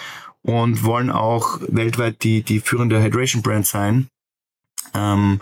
und 0.42 0.84
wollen 0.84 1.10
auch 1.10 1.58
weltweit 1.66 2.22
die, 2.22 2.42
die 2.42 2.60
führende 2.60 3.02
Hydration 3.02 3.42
Brand 3.42 3.66
sein. 3.66 4.08
Ähm, 4.94 5.40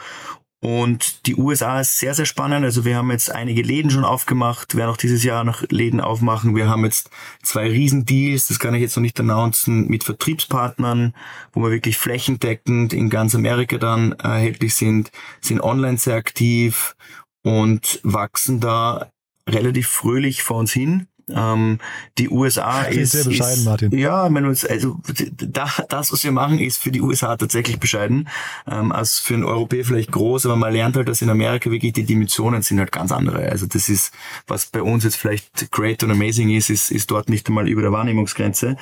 und 0.63 1.27
die 1.27 1.35
USA 1.35 1.81
ist 1.81 1.99
sehr, 1.99 2.15
sehr 2.15 2.25
spannend. 2.25 2.65
Also 2.65 2.85
wir 2.85 2.97
haben 2.97 3.11
jetzt 3.11 3.33
einige 3.33 3.63
Läden 3.63 3.91
schon 3.91 4.05
aufgemacht, 4.05 4.77
werden 4.77 4.91
auch 4.91 4.97
dieses 4.97 5.25
Jahr 5.25 5.43
noch 5.43 5.65
Läden 5.71 6.01
aufmachen. 6.01 6.55
Wir 6.55 6.69
haben 6.69 6.85
jetzt 6.85 7.11
zwei 7.43 7.69
Riesendeals, 7.69 8.47
das 8.47 8.61
kann 8.61 8.73
ich 8.73 8.81
jetzt 8.81 8.95
noch 8.95 9.01
nicht 9.01 9.19
announcen, 9.19 9.89
mit 9.89 10.05
Vertriebspartnern, 10.05 11.15
wo 11.53 11.63
wir 11.65 11.73
wirklich 11.73 11.99
flächendeckend 11.99 12.93
in 12.93 13.11
ganz 13.11 13.35
Amerika 13.35 13.77
dann 13.77 14.13
erhältlich 14.13 14.77
sind, 14.77 15.11
sind 15.41 15.61
online 15.61 15.99
sehr 15.99 16.15
aktiv 16.15 16.95
und 17.43 17.99
wachsen 18.05 18.61
da 18.61 19.11
relativ 19.49 19.89
fröhlich 19.89 20.45
vor 20.45 20.59
uns 20.59 20.73
hin. 20.73 21.09
Ähm, 21.29 21.79
die 22.19 22.29
USA 22.29 22.83
ist 22.83 23.13
sehr 23.13 23.25
bescheiden, 23.25 23.61
ist, 23.61 23.65
Martin. 23.65 23.97
Ja, 23.97 24.33
wenn 24.33 24.45
uns, 24.47 24.65
also 24.65 24.99
da, 25.37 25.69
das, 25.89 26.13
was 26.13 26.25
wir 26.25 26.33
machen, 26.33 26.59
ist 26.59 26.79
für 26.79 26.91
die 26.91 27.01
USA 27.01 27.37
tatsächlich 27.37 27.79
bescheiden. 27.79 28.29
Ähm, 28.67 28.93
als 28.93 29.19
für 29.19 29.35
einen 29.35 29.45
Europäer 29.45 29.85
vielleicht 29.85 30.13
groß, 30.13 30.47
aber 30.47 30.57
man 30.57 30.73
lernt 30.73 30.97
halt, 30.97 31.09
dass 31.09 31.23
in 31.23 31.31
Amerika 31.31 31.71
wirklich 31.71 31.93
die 31.93 32.05
Dimensionen 32.05 32.63
sind 32.63 32.79
halt 32.79 32.93
ganz 32.93 33.13
andere. 33.13 33.49
Also 33.49 33.67
das 33.67 33.89
ist, 33.89 34.13
was 34.47 34.67
bei 34.67 34.83
uns 34.83 35.05
jetzt 35.05 35.17
vielleicht 35.17 35.71
great 35.71 36.03
und 36.03 36.11
amazing 36.11 36.51
ist, 36.51 36.71
ist, 36.71 36.91
ist 36.91 37.11
dort 37.11 37.29
nicht 37.29 37.49
einmal 37.49 37.69
über 37.69 37.83
der 37.83 37.93
Wahrnehmungsgrenze. 37.93 38.77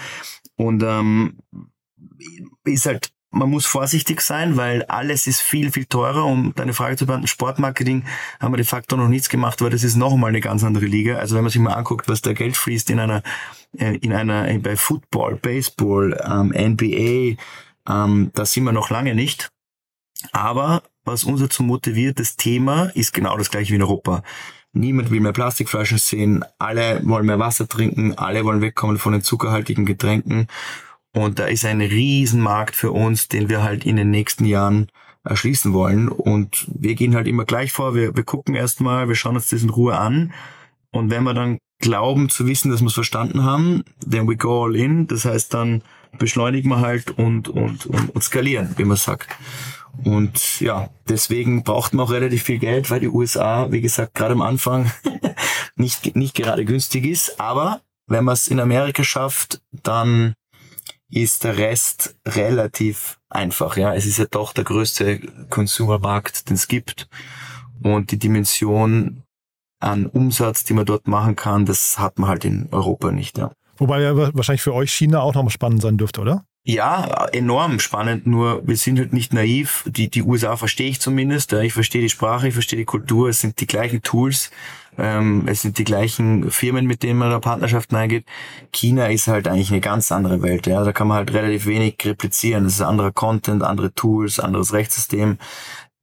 Und 0.56 0.82
ähm, 0.82 1.38
ist 2.64 2.86
halt 2.86 3.12
man 3.30 3.48
muss 3.48 3.64
vorsichtig 3.64 4.20
sein, 4.22 4.56
weil 4.56 4.82
alles 4.84 5.26
ist 5.26 5.40
viel, 5.40 5.70
viel 5.70 5.84
teurer. 5.84 6.24
Um 6.24 6.52
deine 6.54 6.74
Frage 6.74 6.96
zu 6.96 7.06
beantworten, 7.06 7.28
Sportmarketing 7.28 8.04
haben 8.40 8.52
wir 8.52 8.56
de 8.56 8.66
facto 8.66 8.96
noch 8.96 9.08
nichts 9.08 9.28
gemacht, 9.28 9.62
weil 9.62 9.70
das 9.70 9.84
ist 9.84 9.96
noch 9.96 10.12
einmal 10.12 10.30
eine 10.30 10.40
ganz 10.40 10.64
andere 10.64 10.86
Liga. 10.86 11.16
Also 11.16 11.36
wenn 11.36 11.42
man 11.42 11.50
sich 11.50 11.60
mal 11.60 11.74
anguckt, 11.74 12.08
was 12.08 12.22
da 12.22 12.32
Geld 12.32 12.56
fließt 12.56 12.90
in 12.90 12.98
einer, 12.98 13.22
äh, 13.78 13.96
in 13.98 14.12
einer, 14.12 14.48
äh, 14.48 14.58
bei 14.58 14.76
Football, 14.76 15.36
Baseball, 15.36 16.20
ähm, 16.24 16.52
NBA, 16.52 17.36
ähm, 17.88 18.30
da 18.34 18.44
sind 18.44 18.64
wir 18.64 18.72
noch 18.72 18.90
lange 18.90 19.14
nicht. 19.14 19.50
Aber 20.32 20.82
was 21.04 21.24
uns 21.24 21.40
dazu 21.40 21.62
motiviert, 21.62 22.18
das 22.18 22.36
Thema 22.36 22.86
ist 22.94 23.14
genau 23.14 23.36
das 23.36 23.50
gleiche 23.50 23.70
wie 23.70 23.76
in 23.76 23.82
Europa. 23.82 24.22
Niemand 24.72 25.10
will 25.10 25.20
mehr 25.20 25.32
Plastikflaschen 25.32 25.98
sehen, 25.98 26.44
alle 26.58 27.00
wollen 27.04 27.26
mehr 27.26 27.38
Wasser 27.38 27.66
trinken, 27.66 28.16
alle 28.16 28.44
wollen 28.44 28.60
wegkommen 28.60 28.98
von 28.98 29.12
den 29.12 29.22
zuckerhaltigen 29.22 29.86
Getränken. 29.86 30.46
Und 31.12 31.38
da 31.38 31.46
ist 31.46 31.64
ein 31.64 31.80
Riesenmarkt 31.80 32.76
für 32.76 32.92
uns, 32.92 33.28
den 33.28 33.48
wir 33.48 33.62
halt 33.62 33.84
in 33.84 33.96
den 33.96 34.10
nächsten 34.10 34.44
Jahren 34.44 34.88
erschließen 35.24 35.72
wollen. 35.72 36.08
Und 36.08 36.66
wir 36.72 36.94
gehen 36.94 37.14
halt 37.14 37.26
immer 37.26 37.44
gleich 37.44 37.72
vor. 37.72 37.94
Wir, 37.94 38.16
wir 38.16 38.24
gucken 38.24 38.54
erstmal, 38.54 39.08
wir 39.08 39.16
schauen 39.16 39.36
uns 39.36 39.50
das 39.50 39.62
in 39.62 39.70
Ruhe 39.70 39.98
an. 39.98 40.32
Und 40.92 41.10
wenn 41.10 41.24
wir 41.24 41.34
dann 41.34 41.58
glauben 41.80 42.28
zu 42.28 42.46
wissen, 42.46 42.70
dass 42.70 42.80
wir 42.80 42.88
es 42.88 42.94
verstanden 42.94 43.42
haben, 43.42 43.84
then 44.08 44.28
we 44.28 44.36
go 44.36 44.64
all 44.64 44.76
in. 44.76 45.06
Das 45.06 45.24
heißt, 45.24 45.52
dann 45.52 45.82
beschleunigen 46.18 46.70
wir 46.70 46.80
halt 46.80 47.10
und, 47.18 47.48
und, 47.48 47.86
und, 47.86 48.14
und 48.14 48.24
skalieren, 48.24 48.74
wie 48.76 48.84
man 48.84 48.96
sagt. 48.96 49.28
Und 50.04 50.60
ja, 50.60 50.90
deswegen 51.08 51.64
braucht 51.64 51.92
man 51.92 52.06
auch 52.06 52.12
relativ 52.12 52.44
viel 52.44 52.58
Geld, 52.58 52.90
weil 52.90 53.00
die 53.00 53.08
USA, 53.08 53.70
wie 53.70 53.80
gesagt, 53.80 54.14
gerade 54.14 54.32
am 54.32 54.42
Anfang 54.42 54.90
nicht, 55.76 56.14
nicht 56.16 56.34
gerade 56.34 56.64
günstig 56.64 57.06
ist. 57.06 57.40
Aber 57.40 57.80
wenn 58.06 58.24
man 58.24 58.34
es 58.34 58.48
in 58.48 58.60
Amerika 58.60 59.02
schafft, 59.04 59.60
dann 59.72 60.34
ist 61.10 61.44
der 61.44 61.58
Rest 61.58 62.16
relativ 62.26 63.18
einfach. 63.28 63.76
Ja, 63.76 63.94
es 63.94 64.06
ist 64.06 64.18
ja 64.18 64.26
doch 64.30 64.52
der 64.52 64.64
größte 64.64 65.20
Consumermarkt, 65.50 66.48
den 66.48 66.54
es 66.54 66.68
gibt. 66.68 67.08
Und 67.82 68.10
die 68.10 68.18
Dimension 68.18 69.22
an 69.80 70.06
Umsatz, 70.06 70.64
die 70.64 70.74
man 70.74 70.84
dort 70.84 71.08
machen 71.08 71.36
kann, 71.36 71.66
das 71.66 71.98
hat 71.98 72.18
man 72.18 72.28
halt 72.28 72.44
in 72.44 72.68
Europa 72.70 73.10
nicht. 73.10 73.38
Ja. 73.38 73.50
Wobei 73.78 74.02
ja 74.02 74.14
wahrscheinlich 74.34 74.62
für 74.62 74.74
euch 74.74 74.92
China 74.92 75.20
auch 75.22 75.34
nochmal 75.34 75.50
spannend 75.50 75.82
sein 75.82 75.96
dürfte, 75.96 76.20
oder? 76.20 76.44
Ja, 76.62 77.26
enorm 77.32 77.80
spannend, 77.80 78.26
nur 78.26 78.66
wir 78.68 78.76
sind 78.76 78.98
halt 78.98 79.14
nicht 79.14 79.32
naiv. 79.32 79.82
Die, 79.86 80.10
die 80.10 80.22
USA 80.22 80.56
verstehe 80.56 80.90
ich 80.90 81.00
zumindest. 81.00 81.54
Ich 81.54 81.72
verstehe 81.72 82.02
die 82.02 82.10
Sprache, 82.10 82.48
ich 82.48 82.54
verstehe 82.54 82.78
die 82.78 82.84
Kultur, 82.84 83.30
es 83.30 83.40
sind 83.40 83.60
die 83.60 83.66
gleichen 83.66 84.02
Tools, 84.02 84.50
ähm, 84.98 85.48
es 85.48 85.62
sind 85.62 85.78
die 85.78 85.84
gleichen 85.84 86.50
Firmen, 86.50 86.86
mit 86.86 87.02
denen 87.02 87.18
man 87.18 87.30
da 87.30 87.40
Partnerschaften 87.40 87.96
eingeht. 87.96 88.26
China 88.72 89.06
ist 89.06 89.26
halt 89.26 89.48
eigentlich 89.48 89.70
eine 89.70 89.80
ganz 89.80 90.12
andere 90.12 90.42
Welt. 90.42 90.66
Ja, 90.66 90.84
da 90.84 90.92
kann 90.92 91.08
man 91.08 91.16
halt 91.16 91.32
relativ 91.32 91.64
wenig 91.64 91.96
replizieren. 92.04 92.64
Das 92.64 92.74
ist 92.74 92.82
anderer 92.82 93.12
Content, 93.12 93.62
andere 93.62 93.94
Tools, 93.94 94.38
anderes 94.38 94.74
Rechtssystem. 94.74 95.38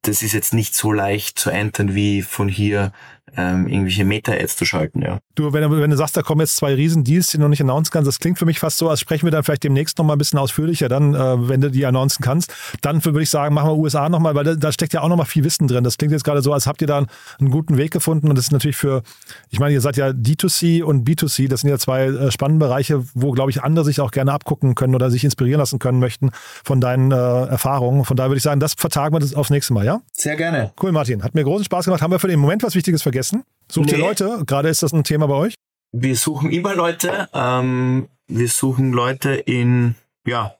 Das 0.02 0.24
ist 0.24 0.34
jetzt 0.34 0.56
nicht 0.56 0.74
so 0.74 0.92
leicht 0.92 1.38
zu 1.38 1.52
entern 1.52 1.94
wie 1.94 2.24
von 2.24 2.48
hier 2.48 2.94
ähm, 3.38 3.68
irgendwelche 3.68 4.04
Meta-Ads 4.04 4.58
zu 4.58 4.66
schalten, 4.66 5.02
ja. 5.04 5.20
Du, 5.36 5.54
wenn, 5.54 5.70
wenn, 5.70 5.92
du 5.92 5.96
sagst, 5.96 6.18
da 6.18 6.24
kommen 6.24 6.42
jetzt 6.42 6.58
zwei 6.58 6.74
Riesen-Deals, 6.74 7.28
die 7.28 7.38
du 7.38 7.44
noch 7.44 7.50
nicht 7.50 7.62
announcen 7.62 7.92
kannst, 7.92 8.08
das 8.08 8.20
klingt 8.20 8.40
für 8.40 8.46
mich 8.46 8.60
fast 8.60 8.80
so, 8.80 8.90
als 8.90 9.00
sprechen 9.00 9.26
wir 9.26 9.32
dann 9.32 9.44
vielleicht 9.44 9.64
demnächst 9.64 10.00
nochmal 10.00 10.16
ein 10.16 10.18
bisschen 10.18 10.40
ausführlicher, 10.40 10.90
dann, 10.90 11.14
äh, 11.14 11.48
wenn 11.48 11.62
du 11.62 11.70
die 11.70 11.86
announcen 11.86 12.24
kannst. 12.24 12.52
Dann 12.82 13.06
würde 13.06 13.22
ich 13.22 13.30
sagen, 13.30 13.54
machen 13.54 13.70
wir 13.70 13.78
USA 13.78 14.10
nochmal, 14.10 14.34
weil 14.34 14.44
da, 14.44 14.56
da, 14.56 14.72
steckt 14.72 14.94
ja 14.94 15.02
auch 15.02 15.08
nochmal 15.08 15.28
viel 15.28 15.44
Wissen 15.44 15.68
drin. 15.68 15.84
Das 15.84 16.00
klingt 16.00 16.12
jetzt 16.12 16.24
gerade 16.24 16.42
so, 16.42 16.52
als 16.52 16.66
habt 16.66 16.82
ihr 16.82 16.88
da 16.88 16.98
einen, 16.98 17.08
einen, 17.40 17.52
guten 17.52 17.78
Weg 17.78 17.92
gefunden 17.92 18.30
und 18.30 18.36
das 18.36 18.46
ist 18.46 18.52
natürlich 18.52 18.76
für, 18.76 19.04
ich 19.50 19.60
meine, 19.60 19.74
ihr 19.76 19.82
seid 19.82 19.98
ja 19.98 20.08
D2C 20.08 20.82
und 20.82 21.08
B2C, 21.08 21.48
das 21.48 21.62
sind 21.62 21.70
ja 21.70 21.78
zwei 21.78 22.06
äh, 22.06 22.32
spannende 22.32 22.66
Bereiche, 22.66 23.04
wo, 23.14 23.34
glaube 23.34 23.52
ich, 23.52 23.62
andere 23.62 23.86
sich 23.86 24.02
auch 24.02 24.10
gerne 24.10 24.34
abgucken 24.34 24.74
können 24.74 24.96
oder 24.96 25.12
sich 25.12 25.24
inspirieren 25.24 25.60
lassen 25.60 25.78
können 25.78 26.00
möchten 26.00 26.32
von 26.64 26.82
deinen 26.82 27.12
äh, 27.12 27.16
Erfahrungen. 27.16 28.04
Von 28.04 28.18
daher 28.18 28.32
würde 28.32 28.38
ich 28.38 28.44
sagen, 28.44 28.60
das 28.60 28.74
vertagen 28.74 29.14
wir 29.14 29.20
das 29.20 29.36
aufs 29.36 29.52
nächste 29.52 29.74
Mal, 29.74 29.86
ja? 29.86 30.02
Sehr 30.14 30.36
gerne. 30.36 30.72
Cool, 30.82 30.92
Martin. 30.92 31.24
Hat 31.24 31.36
mir 31.36 31.44
großen 31.44 31.66
Spaß 31.66 31.86
gemacht. 31.86 32.02
Haben 32.02 32.12
wir 32.12 32.20
für 32.20 32.28
den 32.28 32.40
Moment 32.40 32.64
was 32.64 32.74
Wichtiges 32.74 33.04
vergessen? 33.04 33.27
Sucht 33.70 33.88
nee. 33.88 33.94
ihr 33.94 33.98
Leute? 34.00 34.44
Gerade 34.46 34.70
ist 34.70 34.84
das 34.84 34.94
ein 34.94 35.04
Thema 35.04 35.28
bei 35.28 35.36
euch? 35.36 35.56
Wir 35.92 36.16
suchen 36.16 36.52
immer 36.52 36.76
Leute. 36.76 37.30
Ähm, 37.34 38.08
wir 38.28 38.48
suchen 38.48 38.92
Leute 38.92 39.34
in 39.34 39.96
ja, 40.26 40.54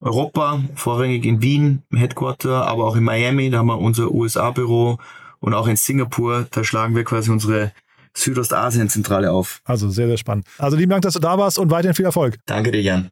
Europa, 0.00 0.62
vorrangig 0.74 1.24
in 1.24 1.42
Wien, 1.42 1.82
im 1.90 1.98
Headquarter, 1.98 2.66
aber 2.66 2.84
auch 2.84 2.96
in 2.96 3.04
Miami, 3.04 3.50
da 3.50 3.58
haben 3.58 3.66
wir 3.66 3.78
unser 3.78 4.10
USA-Büro 4.10 4.98
und 5.40 5.54
auch 5.54 5.66
in 5.66 5.76
Singapur, 5.76 6.46
da 6.50 6.64
schlagen 6.64 6.94
wir 6.94 7.04
quasi 7.04 7.30
unsere 7.30 7.72
Südostasien-Zentrale 8.16 9.32
auf. 9.32 9.60
Also 9.64 9.90
sehr, 9.90 10.06
sehr 10.06 10.18
spannend. 10.18 10.46
Also 10.58 10.76
lieben 10.76 10.90
Dank, 10.90 11.02
dass 11.02 11.14
du 11.14 11.20
da 11.20 11.36
warst 11.38 11.58
und 11.58 11.70
weiterhin 11.70 11.94
viel 11.94 12.04
Erfolg. 12.04 12.36
Danke 12.46 12.70
dir, 12.70 12.82
Jan. 12.82 13.08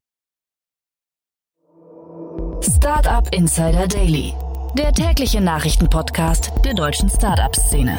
Startup 2.62 3.26
Insider 3.34 3.88
Daily, 3.88 4.34
der 4.78 4.92
tägliche 4.92 5.40
Nachrichtenpodcast 5.40 6.52
der 6.64 6.74
deutschen 6.74 7.10
Startup-Szene. 7.10 7.98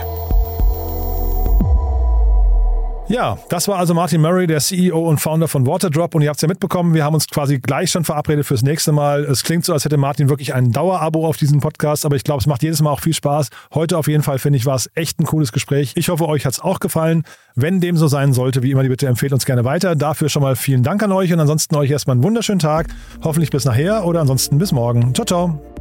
Ja, 3.10 3.38
das 3.50 3.68
war 3.68 3.78
also 3.78 3.94
Martin 3.94 4.22
Murray, 4.22 4.48
der 4.48 4.60
CEO 4.60 5.10
und 5.10 5.20
Founder 5.20 5.48
von 5.48 5.68
Waterdrop. 5.68 6.16
Und 6.16 6.22
ihr 6.22 6.30
habt 6.30 6.38
es 6.38 6.42
ja 6.42 6.48
mitbekommen, 6.48 6.94
wir 6.94 7.04
haben 7.04 7.14
uns 7.14 7.28
quasi 7.28 7.60
gleich 7.60 7.92
schon 7.92 8.06
verabredet 8.06 8.46
fürs 8.46 8.64
nächste 8.64 8.92
Mal. 8.92 9.24
Es 9.26 9.44
klingt 9.44 9.66
so, 9.66 9.74
als 9.74 9.84
hätte 9.84 9.98
Martin 9.98 10.30
wirklich 10.30 10.54
ein 10.54 10.72
Dauerabo 10.72 11.28
auf 11.28 11.38
diesen 11.38 11.60
Podcast, 11.60 12.06
aber 12.06 12.16
ich 12.16 12.24
glaube, 12.24 12.40
es 12.40 12.48
macht 12.48 12.64
jedes 12.64 12.82
Mal 12.82 12.92
auch 12.92 13.02
viel 13.02 13.14
Spaß. 13.14 13.50
Heute 13.74 13.98
auf 13.98 14.08
jeden 14.08 14.24
Fall, 14.24 14.40
finde 14.40 14.58
ich, 14.58 14.66
war 14.66 14.76
es 14.76 14.90
echt 14.96 15.20
ein 15.20 15.26
cooles 15.26 15.52
Gespräch. 15.52 15.94
Ich 15.96 16.10
hoffe, 16.10 16.28
euch 16.28 16.46
hat 16.46 16.54
es 16.54 16.60
auch 16.60 16.80
gefallen. 16.80 17.24
Wenn 17.56 17.82
dem 17.82 17.98
so 17.98 18.08
sein 18.08 18.34
sollte, 18.34 18.64
wie 18.64 18.72
immer, 18.72 18.84
die 18.84 18.90
Bitte 18.90 19.08
empfehlt 19.08 19.34
uns 19.34 19.46
gerne 19.46 19.66
weiter. 19.66 19.96
Dafür 19.96 20.30
schon 20.30 20.42
mal 20.42 20.56
vielen 20.56 20.84
Dank 20.84 21.04
an 21.04 21.12
euch 21.12 21.32
und 21.34 21.40
ansonsten 21.40 21.76
euch 21.76 21.92
erstmal 21.92 22.16
einen 22.16 22.24
wunderschönen 22.24 22.60
Tag. 22.60 22.88
Hoffentlich 23.24 23.52
bis 23.52 23.66
nachher 23.66 24.06
oder 24.06 24.22
ansonsten 24.22 24.58
bis 24.58 24.72
morgen. 24.72 25.14
Ciao, 25.14 25.26
ciao. 25.26 25.73